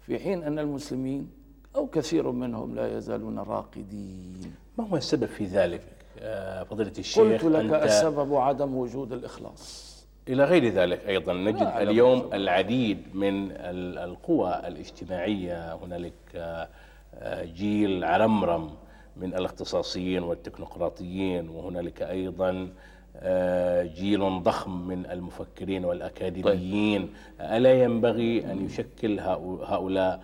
في 0.00 0.18
حين 0.18 0.42
أن 0.42 0.58
المسلمين 0.58 1.30
أو 1.76 1.86
كثير 1.86 2.30
منهم 2.30 2.74
لا 2.74 2.96
يزالون 2.96 3.38
راقدين. 3.38 4.54
ما 4.78 4.88
هو 4.88 4.96
السبب 4.96 5.26
في 5.26 5.44
ذلك 5.44 5.82
آه، 6.20 6.62
فضيلة 6.62 6.92
الشيخ؟ 6.98 7.18
قلت 7.22 7.44
لك 7.44 7.72
السبب 7.82 8.34
عدم 8.34 8.74
وجود 8.76 9.12
الإخلاص. 9.12 9.88
إلى 10.28 10.44
غير 10.44 10.68
ذلك 10.68 11.08
أيضا 11.08 11.32
نجد 11.32 11.72
اليوم 11.76 12.30
العديد 12.32 12.98
من 13.14 13.52
القوى 13.98 14.62
الاجتماعية 14.66 15.74
هنالك 15.74 16.12
آه، 16.34 17.44
جيل 17.44 18.04
عرمرم 18.04 18.70
من 19.16 19.34
الاختصاصيين 19.34 20.22
والتكنوقراطيين 20.22 21.48
وهنالك 21.48 22.02
أيضا 22.02 22.68
آه، 23.16 23.82
جيل 23.82 24.42
ضخم 24.42 24.88
من 24.88 25.06
المفكرين 25.06 25.84
والأكاديميين. 25.84 27.02
طيب. 27.02 27.50
ألا 27.50 27.82
ينبغي 27.82 28.52
أن 28.52 28.64
يشكل 28.66 29.20
هؤلاء 29.20 30.20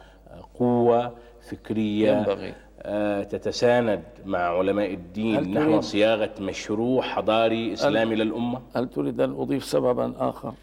قوة 0.55 1.13
فكرية 1.45 2.13
ينبغي. 2.13 2.55
آه، 2.83 3.23
تتساند 3.23 4.03
مع 4.25 4.39
علماء 4.39 4.95
الدين 4.95 5.55
نحو 5.55 5.81
صياغة 5.81 6.31
مشروع 6.41 7.03
حضاري 7.03 7.73
إسلامي 7.73 8.15
للأمة؟ 8.15 8.63
هل 8.77 8.89
تريد 8.89 9.21
أن 9.21 9.31
أضيف 9.31 9.65
سببا 9.65 10.15
آخر؟ 10.19 10.55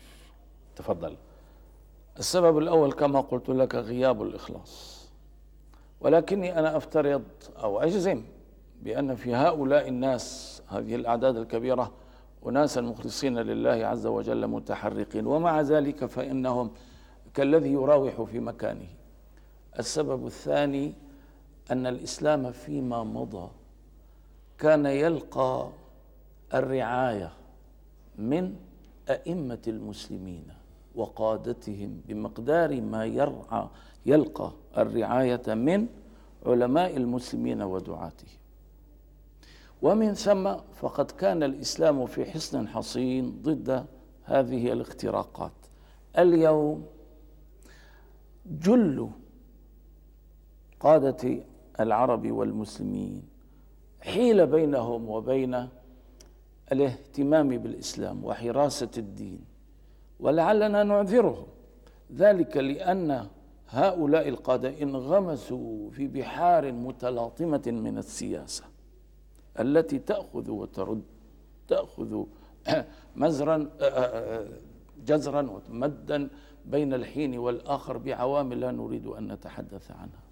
تفضل. 0.76 1.16
السبب 2.20 2.58
الأول 2.58 2.92
كما 2.92 3.22
قلت 3.22 3.50
لك 3.50 3.76
غياب 3.76 4.22
الإخلاص. 4.22 5.02
ولكني 6.02 6.60
أنا 6.60 6.78
أفترض 6.78 7.24
أو 7.64 7.80
أجزم 7.80 8.24
بأن 8.82 9.16
في 9.16 9.36
هؤلاء 9.36 9.88
الناس 9.88 10.62
هذه 10.68 10.96
الأعداد 10.96 11.38
الكبيرة 11.38 11.92
أناسا 12.48 12.82
مخلصين 12.82 13.40
لله 13.40 13.86
عز 13.86 14.06
وجل 14.06 14.48
متحرقين 14.48 15.28
ومع 15.28 15.62
ذلك 15.62 16.06
فإنهم 16.06 16.72
كالذي 17.34 17.72
يراوح 17.74 18.22
في 18.22 18.40
مكانه. 18.40 18.88
السبب 19.80 20.26
الثاني 20.26 20.94
أن 21.72 21.88
الإسلام 21.88 22.52
فيما 22.52 23.04
مضى 23.04 23.50
كان 24.58 24.86
يلقى 24.86 25.70
الرعاية 26.54 27.32
من 28.18 28.56
أئمة 29.10 29.62
المسلمين 29.68 30.48
وقادتهم 30.96 32.02
بمقدار 32.08 32.82
ما 32.82 33.06
يرعى 33.06 33.68
يلقى 34.06 34.52
الرعاية 34.78 35.54
من 35.54 35.88
علماء 36.46 36.98
المسلمين 36.98 37.62
ودعاتهم. 37.62 38.40
ومن 39.82 40.14
ثم 40.14 40.56
فقد 40.76 41.12
كان 41.12 41.44
الإسلام 41.44 42.06
في 42.06 42.26
حصن 42.26 42.68
حصين 42.68 43.42
ضد 43.42 43.86
هذه 44.24 44.74
الاختراقات. 44.74 45.52
اليوم 46.18 46.86
جل 48.46 49.10
قادة 50.82 51.38
العرب 51.80 52.32
والمسلمين 52.32 53.24
حيل 54.02 54.48
بينهم 54.48 55.10
وبين 55.10 55.68
الاهتمام 56.72 57.50
بالإسلام 57.58 58.26
وحراسة 58.26 58.90
الدين 58.98 59.40
ولعلنا 60.20 60.84
نعذرهم. 60.84 61.48
ذلك 62.16 62.58
لأن 62.58 63.28
هؤلاء 63.70 64.30
القاده 64.30 64.82
انغمسوا 64.82 65.90
في 65.92 66.08
بحار 66.08 66.72
متلاطمة 66.72 67.64
من 67.68 67.98
السياسة 67.98 68.64
التي 69.60 70.00
تأخذ 70.00 70.52
وترد 70.52 71.02
تأخذ 71.68 72.24
مزرا 73.16 73.70
جزرا 75.06 75.62
ومدا 75.70 76.30
بين 76.66 76.94
الحين 76.94 77.38
والآخر 77.38 77.98
بعوامل 77.98 78.60
لا 78.60 78.72
نريد 78.72 79.06
أن 79.08 79.32
نتحدث 79.32 79.92
عنها. 79.92 80.31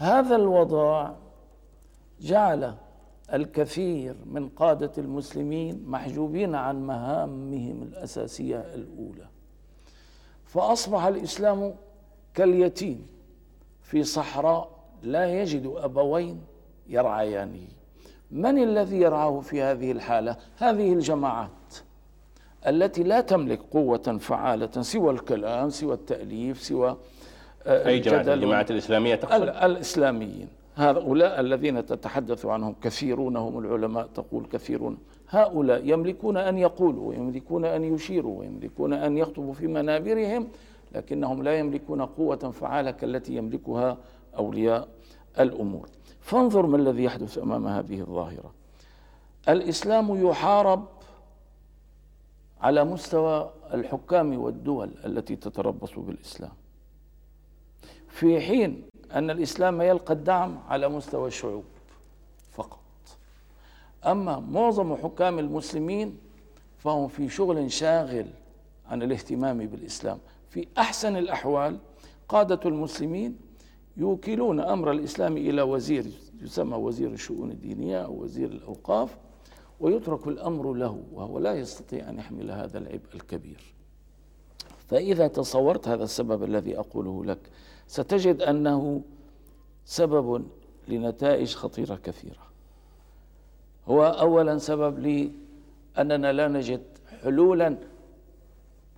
هذا 0.00 0.36
الوضع 0.36 1.10
جعل 2.20 2.74
الكثير 3.32 4.16
من 4.26 4.48
قادة 4.48 4.92
المسلمين 4.98 5.84
محجوبين 5.86 6.54
عن 6.54 6.86
مهامهم 6.86 7.82
الأساسية 7.82 8.58
الأولى 8.74 9.26
فأصبح 10.44 11.04
الإسلام 11.04 11.74
كاليتيم 12.34 13.06
في 13.82 14.04
صحراء 14.04 14.70
لا 15.02 15.40
يجد 15.40 15.72
أبوين 15.76 16.40
يرعيانه 16.88 17.68
من 18.30 18.62
الذي 18.62 18.96
يرعاه 18.96 19.40
في 19.40 19.62
هذه 19.62 19.92
الحالة؟ 19.92 20.36
هذه 20.56 20.92
الجماعات 20.92 21.74
التي 22.66 23.02
لا 23.02 23.20
تملك 23.20 23.60
قوة 23.70 24.18
فعالة 24.20 24.82
سوى 24.82 25.12
الكلام 25.12 25.70
سوى 25.70 25.94
التأليف 25.94 26.62
سوى 26.62 26.96
أي 27.66 27.98
جماعة 27.98 28.34
الجماعات 28.34 28.70
الإسلامية 28.70 29.14
تقصد؟ 29.14 29.42
الإسلاميين. 29.42 30.48
هؤلاء 30.76 31.40
الذين 31.40 31.86
تتحدث 31.86 32.46
عنهم 32.46 32.74
كثيرون 32.82 33.36
هم 33.36 33.58
العلماء 33.58 34.06
تقول 34.06 34.46
كثيرون. 34.46 34.98
هؤلاء 35.28 35.80
يملكون 35.84 36.36
أن 36.36 36.58
يقولوا 36.58 37.08
ويملكون 37.08 37.64
أن 37.64 37.94
يشيروا 37.94 38.40
ويملكون 38.40 38.92
أن 38.92 39.18
يخطبوا 39.18 39.52
في 39.52 39.66
منابرهم 39.66 40.48
لكنهم 40.94 41.42
لا 41.42 41.58
يملكون 41.58 42.02
قوة 42.02 42.36
فعالة 42.36 42.90
كالتي 42.90 43.36
يملكها 43.36 43.96
أولياء 44.36 44.88
الأمور. 45.40 45.88
فانظر 46.20 46.66
ما 46.66 46.76
الذي 46.76 47.04
يحدث 47.04 47.38
أمام 47.38 47.66
هذه 47.66 48.00
الظاهرة. 48.00 48.52
الإسلام 49.48 50.26
يحارب 50.26 50.84
على 52.60 52.84
مستوى 52.84 53.50
الحكام 53.74 54.38
والدول 54.38 54.90
التي 55.06 55.36
تتربص 55.36 55.98
بالإسلام. 55.98 56.52
في 58.20 58.40
حين 58.40 58.82
أن 59.12 59.30
الإسلام 59.30 59.82
يلقى 59.82 60.14
الدعم 60.14 60.58
على 60.68 60.88
مستوى 60.88 61.28
الشعوب 61.28 61.64
فقط. 62.52 62.80
أما 64.06 64.40
معظم 64.40 64.96
حكام 64.96 65.38
المسلمين 65.38 66.18
فهم 66.78 67.08
في 67.08 67.28
شغل 67.28 67.72
شاغل 67.72 68.26
عن 68.86 69.02
الاهتمام 69.02 69.66
بالإسلام. 69.66 70.18
في 70.50 70.66
أحسن 70.78 71.16
الأحوال 71.16 71.78
قادة 72.28 72.60
المسلمين 72.66 73.36
يوكلون 73.96 74.60
أمر 74.60 74.90
الإسلام 74.90 75.36
إلى 75.36 75.62
وزير 75.62 76.04
يسمى 76.42 76.76
وزير 76.76 77.10
الشؤون 77.10 77.50
الدينية 77.50 78.04
أو 78.04 78.22
وزير 78.22 78.48
الأوقاف 78.48 79.16
ويترك 79.80 80.26
الأمر 80.26 80.72
له 80.72 81.02
وهو 81.12 81.38
لا 81.38 81.54
يستطيع 81.54 82.10
أن 82.10 82.18
يحمل 82.18 82.50
هذا 82.50 82.78
العبء 82.78 83.14
الكبير. 83.14 83.74
فإذا 84.88 85.28
تصورت 85.28 85.88
هذا 85.88 86.04
السبب 86.04 86.44
الذي 86.44 86.78
أقوله 86.78 87.24
لك 87.24 87.38
ستجد 87.90 88.42
أنه 88.42 89.02
سبب 89.84 90.44
لنتائج 90.88 91.54
خطيرة 91.54 91.94
كثيرة. 92.04 92.46
هو 93.88 94.04
اولا 94.04 94.58
سبب 94.58 94.98
لأننا 94.98 96.32
لا 96.32 96.48
نجد 96.48 96.82
حلولا 97.22 97.76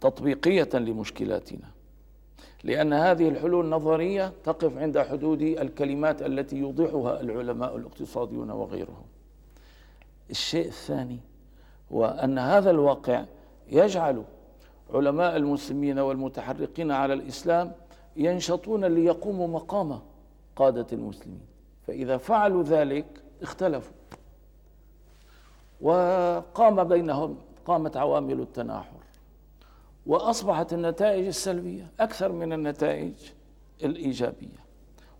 تطبيقية 0.00 0.68
لمشكلاتنا 0.74 1.68
لأن 2.64 2.92
هذه 2.92 3.28
الحلول 3.28 3.64
النظرية 3.64 4.32
تقف 4.44 4.78
عند 4.78 4.98
حدود 4.98 5.42
الكلمات 5.42 6.22
التي 6.22 6.56
يوضحها 6.56 7.20
العلماء 7.20 7.76
الاقتصاديون 7.76 8.50
وغيرهم. 8.50 9.04
الشيء 10.30 10.66
الثاني 10.66 11.18
هو 11.92 12.04
أن 12.06 12.38
هذا 12.38 12.70
الواقع 12.70 13.24
يجعل 13.68 14.24
علماء 14.94 15.36
المسلمين 15.36 15.98
والمتحرقين 15.98 16.90
على 16.90 17.14
الإسلام 17.14 17.72
ينشطون 18.16 18.84
ليقوموا 18.84 19.48
مقام 19.48 20.00
قادة 20.56 20.86
المسلمين. 20.92 21.46
فإذا 21.86 22.16
فعلوا 22.16 22.62
ذلك 22.62 23.06
اختلفوا. 23.42 23.94
وقام 25.80 26.84
بينهم 26.84 27.36
قامت 27.66 27.96
عوامل 27.96 28.40
التناحر. 28.40 29.02
وأصبحت 30.06 30.72
النتائج 30.72 31.26
السلبية 31.26 31.90
أكثر 32.00 32.32
من 32.32 32.52
النتائج 32.52 33.14
الإيجابية. 33.84 34.62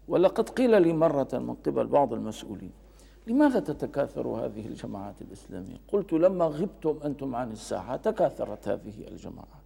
ولقد 0.09 0.49
قيل 0.49 0.82
لي 0.82 0.93
مرة 0.93 1.28
من 1.32 1.55
قبل 1.55 1.86
بعض 1.86 2.12
المسؤولين 2.12 2.72
لماذا 3.26 3.61
تتكاثر 3.61 4.28
هذه 4.28 4.66
الجماعات 4.66 5.22
الإسلامية؟ 5.22 5.76
قلت 5.88 6.12
لما 6.12 6.45
غبتم 6.45 6.99
أنتم 7.05 7.34
عن 7.34 7.53
الساحة 7.53 7.97
تكاثرت 7.97 8.68
هذه 8.68 9.09
الجماعات. 9.09 9.61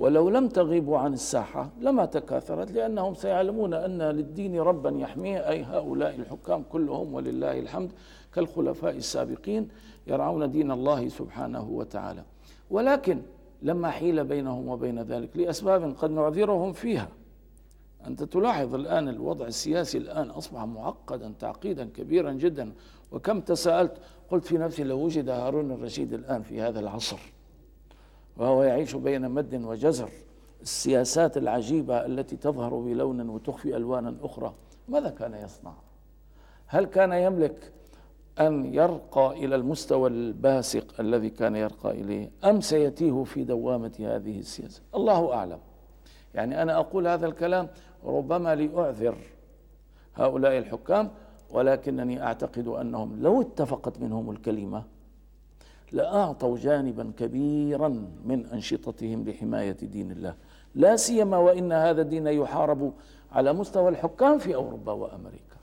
ولو 0.00 0.28
لم 0.28 0.48
تغيبوا 0.48 0.98
عن 0.98 1.12
الساحة 1.12 1.70
لما 1.80 2.04
تكاثرت 2.04 2.72
لأنهم 2.72 3.14
سيعلمون 3.14 3.74
أن 3.74 4.02
للدين 4.02 4.60
ربا 4.60 4.90
يحميه 4.90 5.48
أي 5.48 5.62
هؤلاء 5.62 6.14
الحكام 6.14 6.62
كلهم 6.62 7.14
ولله 7.14 7.58
الحمد 7.58 7.92
كالخلفاء 8.34 8.96
السابقين 8.96 9.68
يرعون 10.06 10.50
دين 10.50 10.70
الله 10.70 11.08
سبحانه 11.08 11.68
وتعالى. 11.70 12.24
ولكن 12.70 13.22
لما 13.62 13.90
حيل 13.90 14.24
بينهم 14.24 14.68
وبين 14.68 15.02
ذلك 15.02 15.36
لأسباب 15.36 15.94
قد 15.98 16.10
نعذرهم 16.10 16.72
فيها. 16.72 17.08
أنت 18.06 18.22
تلاحظ 18.22 18.74
الآن 18.74 19.08
الوضع 19.08 19.46
السياسي 19.46 19.98
الآن 19.98 20.30
أصبح 20.30 20.64
معقدا 20.64 21.32
تعقيدا 21.38 21.84
كبيرا 21.96 22.32
جدا. 22.32 22.72
وكم 23.12 23.40
تساءلت؟ 23.40 23.92
قلت 24.30 24.44
في 24.44 24.58
نفسي 24.58 24.84
لو 24.84 24.98
وجد 24.98 25.28
هارون 25.28 25.72
الرشيد 25.72 26.12
الآن 26.12 26.42
في 26.42 26.60
هذا 26.60 26.80
العصر. 26.80 27.39
وهو 28.36 28.62
يعيش 28.62 28.94
بين 28.96 29.30
مد 29.30 29.64
وجزر. 29.64 30.10
السياسات 30.62 31.36
العجيبة 31.36 32.06
التي 32.06 32.36
تظهر 32.36 32.74
بلون 32.74 33.28
وتخفي 33.28 33.76
ألوانا 33.76 34.14
أخرى 34.22 34.54
ماذا 34.88 35.10
كان 35.10 35.34
يصنع؟ 35.34 35.72
هل 36.66 36.84
كان 36.84 37.12
يملك 37.12 37.72
أن 38.40 38.74
يرقى 38.74 39.44
إلى 39.44 39.54
المستوى 39.56 40.08
الباسق 40.10 41.00
الذي 41.00 41.30
كان 41.30 41.56
يرقى 41.56 41.90
إليه 41.90 42.30
أم 42.44 42.60
سيتيه 42.60 43.24
في 43.24 43.44
دوامة 43.44 43.92
هذه 44.00 44.38
السياسة؟ 44.38 44.82
الله 44.94 45.34
أعلم. 45.34 45.58
يعني 46.34 46.62
أنا 46.62 46.78
أقول 46.80 47.06
هذا 47.08 47.26
الكلام 47.26 47.68
ربما 48.04 48.54
لأعذر 48.54 49.16
هؤلاء 50.14 50.58
الحكام 50.58 51.10
ولكنني 51.50 52.22
أعتقد 52.22 52.68
أنهم 52.68 53.22
لو 53.22 53.40
اتفقت 53.40 54.00
منهم 54.00 54.30
الكلمة 54.30 54.84
لأعطوا 55.92 56.58
جانبا 56.58 57.12
كبيرا 57.18 57.88
من 58.24 58.46
أنشطتهم 58.46 59.28
لحماية 59.28 59.72
دين 59.72 60.10
الله. 60.10 60.34
لا 60.74 60.96
سيما 60.96 61.36
وإن 61.36 61.72
هذا 61.72 62.02
الدين 62.02 62.26
يحارب 62.26 62.92
على 63.32 63.52
مستوى 63.52 63.88
الحكام 63.88 64.38
في 64.38 64.54
أوروبا 64.54 64.92
وأمريكا. 64.92 65.56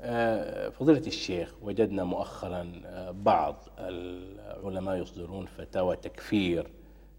آه، 0.00 0.68
فضيلة 0.68 1.06
الشيخ 1.06 1.54
وجدنا 1.62 2.04
مؤخرا 2.04 2.72
آه، 2.86 3.10
بعض 3.10 3.56
العلماء 3.78 4.96
يصدرون 4.96 5.46
فتاوى 5.46 5.96
تكفير 5.96 6.66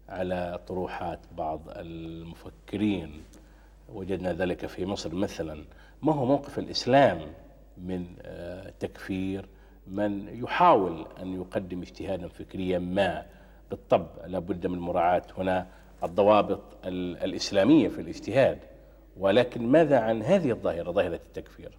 على 0.08 0.60
طروحات 0.68 1.18
بعض 1.36 1.60
المفكرين. 1.66 3.22
وجدنا 3.94 4.32
ذلك 4.32 4.66
في 4.66 4.86
مصر 4.86 5.14
مثلا. 5.14 5.64
ما 6.02 6.14
هو 6.14 6.24
موقف 6.24 6.58
الإسلام 6.58 7.20
من 7.78 8.06
آه، 8.22 8.72
تكفير 8.80 9.46
من 9.86 10.28
يحاول 10.44 11.06
أن 11.22 11.34
يقدم 11.34 11.82
اجتهادا 11.82 12.28
فكريا 12.28 12.78
ما 12.78 13.26
بالطبع 13.70 14.26
لابد 14.26 14.66
من 14.66 14.78
مراعاة 14.78 15.22
هنا 15.38 15.66
الضوابط 16.02 16.60
الإسلامية 16.84 17.88
في 17.88 18.00
الاجتهاد. 18.00 18.58
ولكن 19.16 19.66
ماذا 19.66 19.98
عن 20.00 20.22
هذه 20.22 20.50
الظاهرة 20.50 20.92
ظاهرة 20.92 21.20
التكفير؟ 21.26 21.78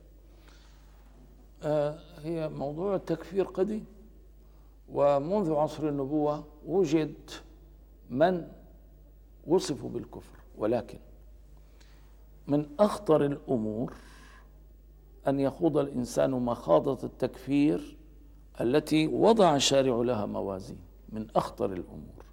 آه، 1.64 2.00
هي 2.24 2.50
موضوع 2.50 2.96
التكفير 2.96 3.46
قديم. 3.46 3.86
ومنذ 4.94 5.54
عصر 5.54 5.90
النبوة 5.90 6.44
وجد 6.68 7.16
من 8.10 8.48
وصفوا 9.48 9.90
بالكفر. 9.90 10.40
ولكن 10.58 10.98
من 12.48 12.66
أخطر 12.80 13.26
الأمور 13.26 13.94
أن 15.28 15.40
يخوض 15.40 15.78
الإنسان 15.78 16.32
مخاضة 16.32 17.08
التكفير 17.08 17.95
التي 18.62 19.08
وضع 19.08 19.56
الشارع 19.56 19.96
لها 19.96 20.26
موازين 20.26 20.78
من 21.10 21.28
أخطر 21.36 21.66
الأمور. 21.66 22.26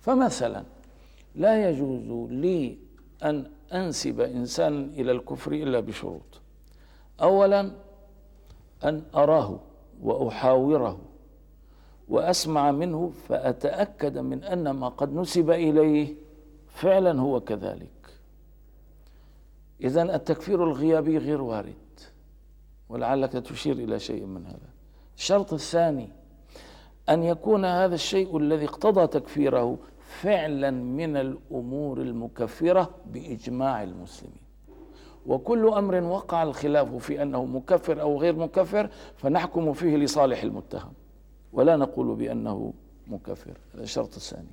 فمثلا 0.00 0.64
لا 1.34 1.70
يجوز 1.70 2.30
لي 2.30 2.78
أن 3.22 3.50
أنسب 3.72 4.20
إنسانا 4.20 4.84
إلى 4.84 5.12
الكفر 5.12 5.52
إلا 5.52 5.80
بشروط. 5.80 6.40
أولا 7.22 7.70
أن 8.84 9.02
أراه 9.14 9.60
وأحاوره 10.02 10.98
وأسمع 12.08 12.72
منه 12.72 13.12
فأتأكد 13.28 14.18
من 14.18 14.44
أن 14.44 14.70
ما 14.70 14.88
قد 14.88 15.14
نسب 15.14 15.50
إليه 15.50 16.14
فعلا 16.68 17.20
هو 17.20 17.40
كذلك. 17.40 17.88
إذا 19.80 20.02
التكفير 20.14 20.64
الغيابي 20.64 21.18
غير 21.18 21.42
وارد 21.42 21.74
ولعلك 22.88 23.32
تشير 23.32 23.76
إلى 23.76 23.98
شيء 23.98 24.24
من 24.24 24.46
هذا. 24.46 24.73
الشرط 25.16 25.52
الثاني 25.52 26.08
أن 27.08 27.22
يكون 27.22 27.64
هذا 27.64 27.94
الشيء 27.94 28.36
الذي 28.36 28.64
اقتضى 28.64 29.06
تكفيره 29.06 29.78
فعلا 30.20 30.70
من 30.70 31.16
الأمور 31.16 31.98
المكفرة 31.98 32.90
بإجماع 33.06 33.82
المسلمين. 33.82 34.44
وكل 35.26 35.68
أمر 35.68 36.02
وقع 36.02 36.42
الخلاف 36.42 36.94
في 36.94 37.22
أنه 37.22 37.44
مكفر 37.44 38.00
أو 38.00 38.20
غير 38.20 38.36
مكفر 38.36 38.90
فنحكم 39.16 39.72
فيه 39.72 39.96
لصالح 39.96 40.42
المتهم. 40.42 40.92
ولا 41.52 41.76
نقول 41.76 42.14
بأنه 42.16 42.72
مكفر. 43.06 43.58
هذا 43.74 43.82
الشرط 43.82 44.14
الثاني. 44.14 44.50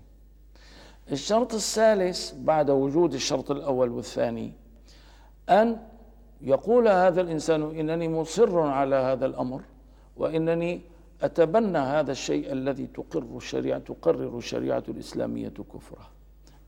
الشرط 1.11 1.53
الثالث 1.53 2.33
بعد 2.33 2.69
وجود 2.69 3.13
الشرط 3.13 3.51
الأول 3.51 3.89
والثاني 3.89 4.53
أن 5.49 5.77
يقول 6.41 6.87
هذا 6.87 7.21
الإنسان 7.21 7.61
إنني 7.79 8.09
مصر 8.09 8.59
على 8.59 8.95
هذا 8.95 9.25
الأمر 9.25 9.61
وإنني 10.17 10.81
أتبنى 11.21 11.77
هذا 11.77 12.11
الشيء 12.11 12.51
الذي 12.51 12.87
تقر 12.87 13.25
الشريعه 13.35 13.79
تقرر 13.79 14.37
الشريعه 14.37 14.83
الإسلامية 14.89 15.53
كفرة. 15.73 16.07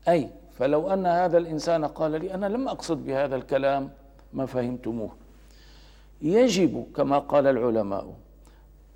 أي 0.08 0.30
فلو 0.52 0.90
أن 0.90 1.06
هذا 1.06 1.38
الإنسان 1.38 1.84
قال 1.84 2.12
لي 2.12 2.34
أنا 2.34 2.46
لم 2.46 2.68
أقصد 2.68 3.04
بهذا 3.04 3.36
الكلام 3.36 3.90
ما 4.32 4.46
فهمتموه. 4.46 5.10
يجب 6.22 6.86
كما 6.96 7.18
قال 7.18 7.46
العلماء 7.46 8.14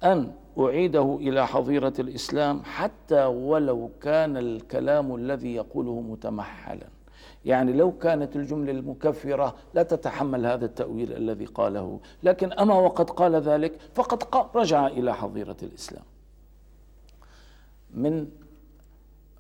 أن 0.04 0.32
أعيده 0.58 1.18
إلى 1.20 1.46
حظيرة 1.46 1.92
الإسلام 1.98 2.62
حتى 2.64 3.24
ولو 3.24 3.90
كان 4.02 4.36
الكلام 4.36 5.14
الذي 5.14 5.54
يقوله 5.54 6.00
متمحلا. 6.00 6.86
يعني 7.44 7.72
لو 7.72 7.92
كانت 7.92 8.36
الجملة 8.36 8.72
المكفرة 8.72 9.54
لا 9.74 9.82
تتحمل 9.82 10.46
هذا 10.46 10.64
التأويل 10.64 11.12
الذي 11.12 11.44
قاله. 11.44 12.00
لكن 12.22 12.52
أما 12.52 12.74
وقد 12.74 13.10
قال 13.10 13.34
ذلك 13.36 13.78
فقد 13.94 14.46
رجع 14.56 14.86
إلى 14.86 15.14
حظيرة 15.14 15.56
الإسلام. 15.62 16.04
من 17.94 18.28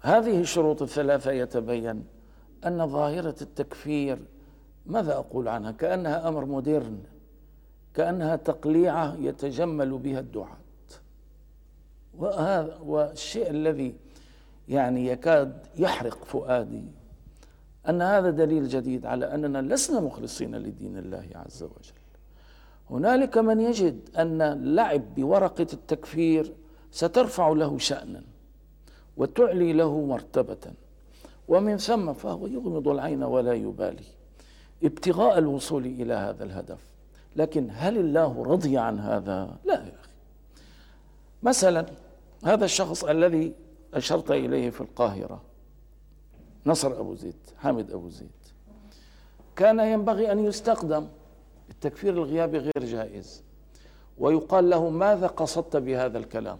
هذه 0.00 0.40
الشروط 0.40 0.82
الثلاثة 0.82 1.32
يتبين 1.32 2.04
أن 2.66 2.86
ظاهرة 2.86 3.34
التكفير 3.42 4.18
ماذا 4.86 5.12
أقول 5.12 5.48
عنها؟ 5.48 5.72
كأنها 5.72 6.28
أمر 6.28 6.44
مودرن 6.44 6.98
كأنها 7.94 8.36
تقليعة 8.36 9.16
يتجمل 9.20 9.98
بها 9.98 10.20
الدعاة. 10.20 10.58
وهذا 12.18 12.78
والشيء 12.82 13.50
الذي 13.50 13.94
يعني 14.68 15.06
يكاد 15.06 15.66
يحرق 15.76 16.24
فؤادي 16.24 16.84
أن 17.88 18.02
هذا 18.02 18.30
دليل 18.30 18.68
جديد 18.68 19.06
على 19.06 19.34
أننا 19.34 19.74
لسنا 19.74 20.00
مخلصين 20.00 20.56
لدين 20.56 20.98
الله 20.98 21.26
عز 21.34 21.62
وجل. 21.62 21.98
هنالك 22.90 23.38
من 23.38 23.60
يجد 23.60 24.08
أن 24.16 24.42
اللعب 24.42 25.14
بورقة 25.14 25.66
التكفير 25.72 26.52
سترفع 26.90 27.48
له 27.48 27.78
شأنا 27.78 28.22
وتعلي 29.16 29.72
له 29.72 30.00
مرتبة. 30.00 30.72
ومن 31.48 31.76
ثم 31.76 32.12
فهو 32.12 32.46
يغمض 32.46 32.88
العين 32.88 33.22
ولا 33.22 33.52
يبالي 33.52 34.04
ابتغاء 34.84 35.38
الوصول 35.38 35.86
إلى 35.86 36.14
هذا 36.14 36.44
الهدف. 36.44 36.80
لكن 37.36 37.68
هل 37.72 37.98
الله 37.98 38.42
رضي 38.42 38.78
عن 38.78 38.98
هذا؟ 38.98 39.56
لا 39.64 39.74
يا 39.74 39.78
أخي. 40.00 40.10
مثلا 41.42 41.86
هذا 42.44 42.64
الشخص 42.64 43.04
الذي 43.04 43.52
أشرت 43.94 44.30
إليه 44.30 44.70
في 44.70 44.80
القاهرة 44.80 45.47
نصر 46.66 47.00
أبو 47.00 47.14
زيد 47.14 47.36
حامد 47.58 47.90
أبو 47.90 48.08
زيد. 48.08 48.30
كان 49.56 49.80
ينبغي 49.80 50.32
أن 50.32 50.44
يستخدم 50.44 51.08
التكفير 51.70 52.12
الغيابي 52.12 52.58
غير 52.58 52.84
جائز. 52.84 53.42
ويقال 54.18 54.70
له 54.70 54.88
ماذا 54.90 55.26
قصدت 55.26 55.76
بهذا 55.76 56.18
الكلام؟ 56.18 56.58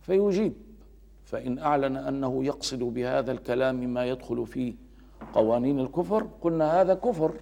فيجيب. 0.00 0.52
فإن 1.24 1.58
أعلن 1.58 1.96
أنه 1.96 2.44
يقصد 2.44 2.78
بهذا 2.78 3.32
الكلام 3.32 3.94
ما 3.94 4.06
يدخل 4.06 4.46
في 4.46 4.74
قوانين 5.32 5.80
الكفر 5.80 6.26
قلنا 6.40 6.80
هذا 6.80 6.94
كفر. 6.94 7.32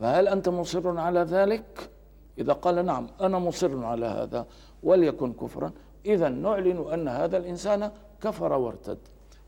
فهل 0.00 0.28
أنت 0.28 0.48
مصر 0.48 0.98
على 0.98 1.20
ذلك؟ 1.20 1.90
إذا 2.38 2.52
قال 2.52 2.86
نعم 2.86 3.06
أنا 3.20 3.38
مصر 3.38 3.84
على 3.84 4.06
هذا 4.06 4.46
وليكن 4.82 5.32
كفرا. 5.32 5.72
إذا 6.06 6.28
نعلن 6.28 6.92
أن 6.92 7.08
هذا 7.08 7.36
الإنسان 7.36 7.90
كفر 8.20 8.52
وارتد. 8.52 8.98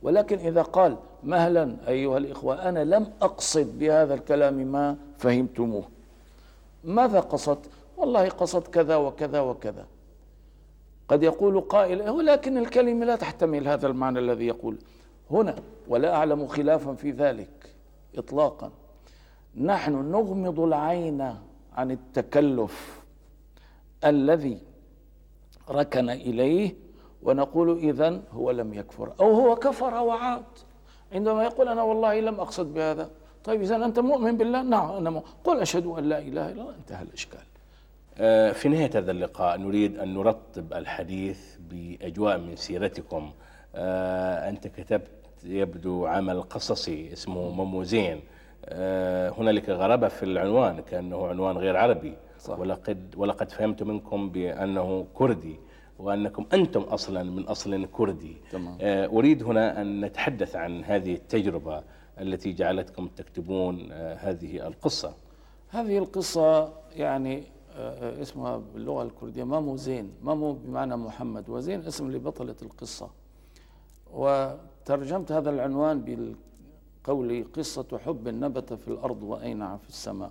ولكن 0.03 0.39
إذا 0.39 0.63
قال 0.63 0.97
مهلا 1.23 1.77
أيها 1.89 2.19
الإخوة 2.19 2.69
أنا 2.69 2.85
لم 2.85 3.13
أقصد 3.23 3.79
بهذا 3.79 4.15
الكلام 4.15 4.55
ما 4.55 4.97
فهمتموه. 5.19 5.85
ماذا 6.85 7.21
قصدت؟ 7.21 7.71
والله 7.97 8.29
قصد 8.29 8.63
كذا 8.63 8.97
وكذا 8.97 9.41
وكذا. 9.41 9.87
قد 11.09 11.23
يقول 11.23 11.61
قائل 11.61 12.11
ولكن 12.11 12.59
الكلمة 12.59 13.07
لا 13.07 13.17
تحتمل 13.17 13.69
هذا 13.69 13.87
المعنى 13.87 14.19
الذي 14.19 14.47
يقول. 14.47 14.77
هنا 15.31 15.55
ولا 15.89 16.15
أعلم 16.15 16.47
خلافا 16.47 16.95
في 16.95 17.11
ذلك 17.11 17.75
إطلاقا. 18.17 18.71
نحن 19.57 19.93
نغمض 19.93 20.61
العين 20.61 21.37
عن 21.77 21.91
التكلف 21.91 23.03
الذي 24.05 24.59
ركن 25.71 26.11
إليه 26.11 26.75
ونقول 27.23 27.79
إذا 27.79 28.21
هو 28.33 28.51
لم 28.51 28.75
يكفر 28.75 29.13
أو 29.21 29.33
هو 29.33 29.57
كفر 29.57 29.95
وعاد. 29.95 30.45
عندما 31.13 31.45
يقول 31.45 31.69
أنا 31.69 31.83
والله 31.83 32.21
لم 32.21 32.41
أقصد 32.41 32.75
بهذا. 32.75 33.11
طيب 33.45 33.63
إذا 33.63 33.77
أنت 33.77 33.99
مؤمن 33.99 34.37
بالله؟ 34.37 34.63
نعم 34.63 34.91
أنا 34.91 35.11
مؤمن. 35.11 35.27
قل 35.45 35.61
أشهد 35.61 35.87
أن 35.87 36.05
لا 36.05 36.19
إله 36.19 36.51
إلا 36.53 36.63
الله. 36.63 36.75
انتهى 36.75 37.03
الإشكال. 37.03 37.41
آه، 38.19 38.53
في 38.53 38.69
نهاية 38.69 38.91
هذا 38.95 39.11
اللقاء 39.11 39.59
نريد 39.59 39.99
أن 39.99 40.15
نرتب 40.15 40.73
الحديث 40.73 41.57
بأجواء 41.71 42.39
من 42.39 42.57
سيرتكم. 42.57 43.31
آه، 43.75 44.49
أنت 44.49 44.69
كتبت 44.69 45.11
يبدو 45.45 46.07
عمل 46.07 46.43
قصصي 46.43 47.13
اسمه 47.13 47.51
مموزين. 47.51 48.21
آه، 48.65 49.31
هنالك 49.31 49.69
غرابة 49.69 50.09
في 50.09 50.23
العنوان 50.23 50.81
كأنه 50.81 51.27
عنوان 51.27 51.59
غير 51.59 51.77
عربي. 51.77 52.15
صح. 52.39 52.59
ولقد 52.59 53.15
ولقد 53.17 53.51
فهمت 53.51 53.83
منكم 53.83 54.31
بأنه 54.31 55.07
كردي. 55.15 55.57
وأنكم 55.99 56.47
أنتم 56.53 56.81
أصلا 56.81 57.23
من 57.23 57.43
أصل 57.43 57.87
كردي. 57.87 58.37
تمام. 58.51 58.77
أريد 59.17 59.43
هنا 59.43 59.81
أن 59.81 60.01
نتحدث 60.01 60.57
عن 60.57 60.85
هذه 60.85 61.15
التجربة 61.15 61.83
التي 62.21 62.53
جعلتكم 62.53 63.09
تكتبون 63.09 63.93
هذه 63.93 64.67
القصة. 64.67 65.15
هذه 65.69 65.99
القصة 65.99 66.73
يعني 66.97 67.45
آه، 67.77 68.23
اسمها 68.23 68.57
باللغة 68.57 69.03
الكردية 69.03 69.45
مامو 69.45 69.77
زين. 69.77 70.11
مامو 70.23 70.53
بمعنى 70.53 70.97
محمد 70.97 71.49
وزين 71.49 71.87
اسم 71.87 72.11
لبطلة 72.11 72.57
القصة. 72.63 73.11
وترجمت 74.13 75.33
هذا 75.33 75.51
العنوان 75.51 76.01
بالقول 76.01 77.45
قصة 77.53 77.99
حب 77.99 78.29
نبت 78.29 78.73
في 78.73 78.89
الأرض 78.89 79.23
وأينع 79.23 79.77
في 79.77 79.89
السماء. 79.89 80.31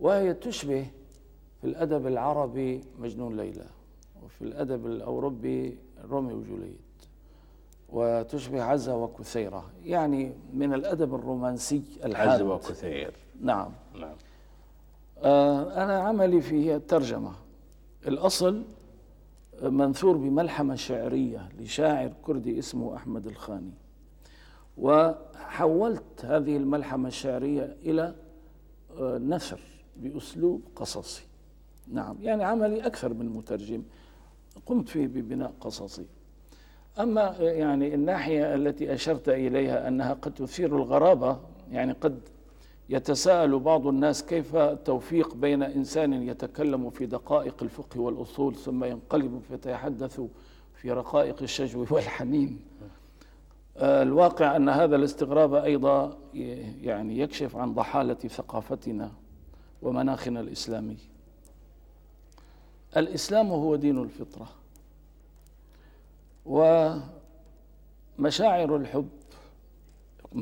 وهي 0.00 0.34
تشبه 0.34 0.86
في 1.60 1.66
الأدب 1.66 2.06
العربي 2.06 2.80
مجنون 2.98 3.36
ليلى. 3.36 3.66
وفي 4.24 4.42
الأدب 4.42 4.86
الأوروبي 4.86 5.78
روميو 6.10 6.36
وجولييت 6.36 6.78
وتشبه 7.88 8.62
عزة 8.62 8.96
وكثيرة 8.96 9.70
يعني 9.84 10.32
من 10.52 10.74
الأدب 10.74 11.14
الرومانسي 11.14 11.82
الحاد. 12.04 12.28
عزة 12.28 12.44
وكثير. 12.54 13.14
نعم. 13.40 13.72
نعم. 14.00 14.14
آه، 15.18 15.84
أنا 15.84 15.98
عملي 16.00 16.40
في 16.40 16.74
الترجمة. 16.76 17.32
الأصل 18.06 18.64
منثور 19.62 20.16
بملحمة 20.16 20.74
شعرية 20.74 21.48
لشاعر 21.58 22.12
كردي 22.22 22.58
اسمه 22.58 22.96
أحمد 22.96 23.26
الخاني. 23.26 23.72
وحولت 24.78 26.24
هذه 26.24 26.56
الملحمة 26.56 27.08
الشعرية 27.08 27.76
إلى 27.82 28.14
آه، 28.98 29.18
نثر 29.18 29.60
بأسلوب 29.96 30.62
قصصي. 30.76 31.22
نعم 31.88 32.16
يعني 32.20 32.44
عملي 32.44 32.86
أكثر 32.86 33.14
من 33.14 33.28
مترجم. 33.28 33.82
قمت 34.66 34.88
فيه 34.88 35.06
ببناء 35.06 35.52
قصصي. 35.60 36.06
أما 37.00 37.36
يعني 37.38 37.94
الناحية 37.94 38.54
التي 38.54 38.94
أشرت 38.94 39.28
إليها 39.28 39.88
أنها 39.88 40.12
قد 40.12 40.34
تثير 40.34 40.76
الغرابة 40.76 41.38
يعني 41.70 41.92
قد 41.92 42.20
يتساءل 42.88 43.58
بعض 43.58 43.86
الناس 43.86 44.24
كيف 44.24 44.56
التوفيق 44.56 45.34
بين 45.34 45.62
إنسان 45.62 46.12
يتكلم 46.12 46.90
في 46.90 47.06
دقائق 47.06 47.62
الفقه 47.62 48.00
والأصول 48.00 48.54
ثم 48.54 48.84
ينقلب 48.84 49.42
فيتحدث 49.48 50.20
في 50.74 50.92
رقائق 50.92 51.42
الشجو 51.42 51.86
والحنين. 51.90 52.60
الواقع 53.76 54.56
أن 54.56 54.68
هذا 54.68 54.96
الاستغراب 54.96 55.54
أيضا 55.54 56.18
يعني 56.82 57.18
يكشف 57.18 57.56
عن 57.56 57.74
ضحالة 57.74 58.14
ثقافتنا 58.14 59.10
ومناخنا 59.82 60.40
الإسلامي. 60.40 60.96
الإسلام 62.96 63.50
هو 63.50 63.76
دين 63.76 63.98
الفطرة. 63.98 64.48
ومشاعر 68.18 68.76
الحب 68.76 69.08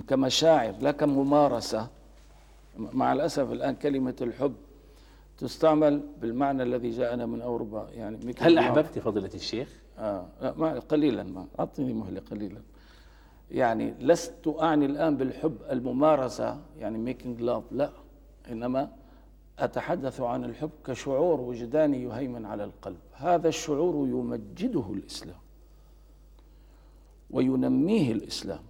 كمشاعر 0.09 0.75
لا 0.81 0.91
كممارسة. 0.91 1.89
مع 2.79 3.13
الأسف 3.13 3.53
الآن 3.53 3.75
كلمة 3.75 4.17
الحب 4.21 4.55
تستعمل 5.39 6.01
بالمعنى 6.21 6.63
الذي 6.63 6.91
جاءنا 6.91 7.27
من 7.27 7.43
أوروبا. 7.43 7.89
يعني 7.95 8.35
هل 8.39 8.59
أحببت 8.59 8.99
فضيلة 8.99 9.31
الشيخ؟ 9.35 9.77
آه 9.99 10.27
ما 10.57 10.79
قليلا 10.79 11.23
ما 11.23 11.47
أعطني 11.59 11.93
مهلة 11.93 12.23
قليلا. 12.31 12.61
يعني 13.51 13.95
لست 14.01 14.55
أعني 14.61 14.87
الآن 14.87 15.17
بالحب 15.17 15.57
الممارسة 15.71 16.61
يعني 16.79 16.99
making 16.99 17.41
love 17.41 17.63
لا. 17.73 17.91
إنما 18.51 18.91
أتحدث 19.65 20.21
عن 20.21 20.45
الحب 20.45 20.71
كشعور 20.87 21.41
وجداني 21.41 22.03
يهيمن 22.03 22.47
على 22.47 22.65
القلب. 22.65 22.99
هذا 23.13 23.49
الشعور 23.49 24.09
يمجده 24.09 24.85
الإسلام 24.93 25.39
وينميه 27.31 28.13
الإسلام. 28.13 28.61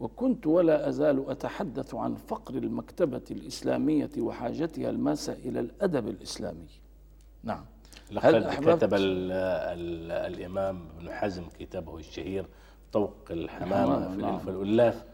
وكنت 0.00 0.46
ولا 0.46 0.88
أزال 0.88 1.30
أتحدث 1.30 1.94
عن 1.94 2.14
فقر 2.14 2.54
المكتبة 2.54 3.22
الإسلامية 3.30 4.10
وحاجتها 4.18 4.90
الماسة 4.90 5.32
إلى 5.32 5.60
الأدب 5.60 6.08
الإسلامي. 6.08 6.66
نعم. 7.42 7.64
لقد 8.12 8.54
كتب 8.76 8.94
ال 8.94 9.32
ال 9.32 10.12
الإمام 10.34 10.88
ابن 10.98 11.10
حزم 11.10 11.42
كتابه 11.58 11.98
الشهير 11.98 12.46
طوق 12.92 13.14
الحمامة 13.30 14.10
في 14.10 14.22
نعم. 14.22 14.40
والألاف 14.48 15.04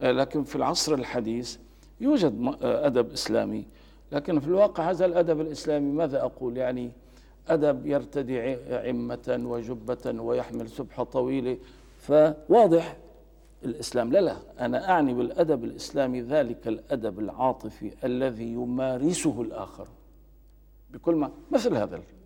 آه، 0.00 0.10
لكن 0.12 0.44
في 0.44 0.56
العصر 0.56 0.94
الحديث 0.94 1.56
يوجد 2.00 2.56
أدب 2.62 3.12
إسلامي 3.12 3.66
لكن 4.12 4.40
في 4.40 4.46
الواقع 4.46 4.90
هذا 4.90 5.06
الأدب 5.06 5.40
الإسلامي 5.40 5.92
ماذا 5.92 6.24
أقول؟ 6.24 6.56
يعني 6.56 6.90
أدب 7.48 7.86
يرتدي 7.86 8.56
عمة 8.72 9.40
وجبة 9.44 10.22
ويحمل 10.22 10.68
سبحة 10.68 11.04
طويلة 11.04 11.58
فواضح 11.98 12.96
الإسلام. 13.64 14.12
لا 14.12 14.20
لا 14.20 14.36
أنا 14.60 14.90
أعني 14.90 15.14
بالأدب 15.14 15.64
الإسلامي 15.64 16.20
ذلك 16.20 16.68
الأدب 16.68 17.18
العاطفي 17.18 17.92
الذي 18.04 18.52
يمارسه 18.52 19.42
الآخر 19.42 19.88
بكل 20.90 21.14
ما 21.14 21.30
مثل 21.50 21.74
هذا 21.74 21.96
الكلام. 21.96 22.24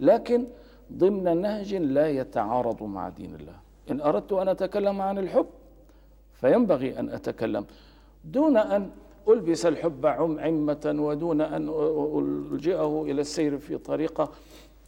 لكن 0.00 0.46
ضمن 0.92 1.40
نهج 1.40 1.74
لا 1.74 2.08
يتعارض 2.08 2.82
مع 2.82 3.08
دين 3.08 3.34
الله. 3.34 3.56
إن 3.90 4.00
أردت 4.00 4.32
أن 4.32 4.48
أتكلم 4.48 5.00
عن 5.00 5.18
الحب 5.18 5.46
فينبغي 6.34 6.98
أن 6.98 7.08
أتكلم. 7.08 7.66
دون 8.24 8.56
أن 8.56 8.90
ألبس 9.28 9.66
الحب 9.66 10.06
عم 10.06 10.40
عمة 10.40 10.94
ودون 10.98 11.40
أن 11.40 11.68
ألجئه 12.18 13.02
إلى 13.02 13.20
السير 13.20 13.58
في 13.58 13.78
طريقة 13.78 14.32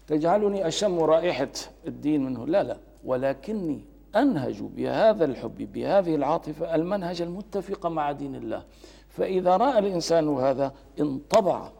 تجعلني 0.06 0.68
أشم 0.68 1.00
رائحة 1.00 1.52
الدين 1.86 2.24
منه. 2.24 2.46
لا 2.46 2.62
لا 2.62 2.76
ولكني 3.04 3.80
أنهج 4.16 4.62
بهذا 4.62 5.24
الحب 5.24 5.72
بهذه 5.72 6.14
العاطفة 6.14 6.74
المنهج 6.74 7.22
المتفق 7.22 7.86
مع 7.86 8.12
دين 8.12 8.34
الله. 8.34 8.64
فإذا 9.08 9.56
رأى 9.56 9.78
الإنسان 9.78 10.28
هذا 10.28 10.74
انطبع 11.00 11.70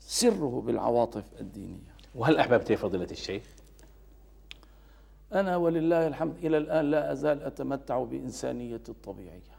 سره 0.00 0.62
بالعواطف 0.66 1.24
الدينية. 1.40 1.94
وهل 2.14 2.36
أحببت 2.36 2.72
فضيلة 2.72 3.08
الشيخ؟ 3.10 3.42
أنا 5.32 5.56
ولله 5.56 6.06
الحمد 6.06 6.36
إلى 6.44 6.58
الآن 6.58 6.90
لا 6.90 7.12
أزال 7.12 7.42
أتمتع 7.42 8.04
بإنسانية 8.04 8.82
الطبيعية. 8.88 9.53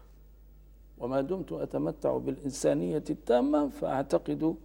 وما 1.05 1.21
دمت 1.21 1.51
أتمتع 1.51 2.17
بالإنسانية 2.17 3.03
التامة 3.09 3.69
فأعتقد 3.69 4.55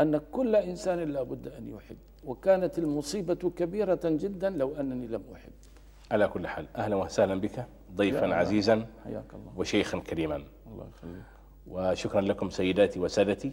أن 0.00 0.20
كل 0.32 0.56
إنسان 0.56 0.98
لا 0.98 1.22
بد 1.22 1.48
أن 1.48 1.68
يحب. 1.68 1.96
وكانت 2.24 2.78
المصيبة 2.78 3.50
كبيرة 3.56 4.00
جدا 4.04 4.50
لو 4.50 4.74
أنني 4.80 5.06
لم 5.06 5.22
أحب. 5.34 5.52
على 6.10 6.28
كل 6.28 6.46
حال 6.46 6.66
أهلا 6.76 6.96
وسهلا 6.96 7.40
بك 7.40 7.66
ضيفا. 7.94 8.34
عزيزا 8.34 8.86
حياك 9.04 9.34
الله. 9.34 9.52
وشيخا 9.56 9.98
كريما. 9.98 10.36
الله 10.36 10.86
يخليك. 10.94 11.22
وشكرا 11.66 12.20
لكم 12.20 12.50
سيداتي 12.50 13.00
وسادتي 13.00 13.50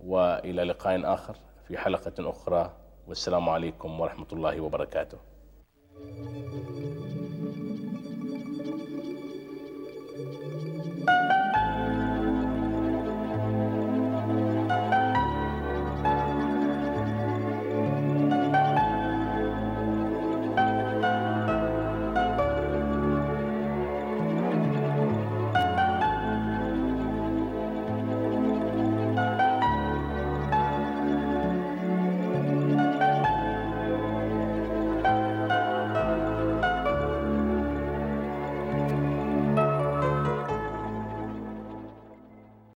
وإلى 0.00 0.64
لقاء 0.64 1.14
آخر 1.14 1.36
في 1.68 1.78
حلقة 1.78 2.30
أخرى. 2.30 2.72
والسلام 3.08 3.48
عليكم 3.48 4.00
ورحمة 4.00 4.26
الله 4.32 4.60
وبركاته. 4.60 5.18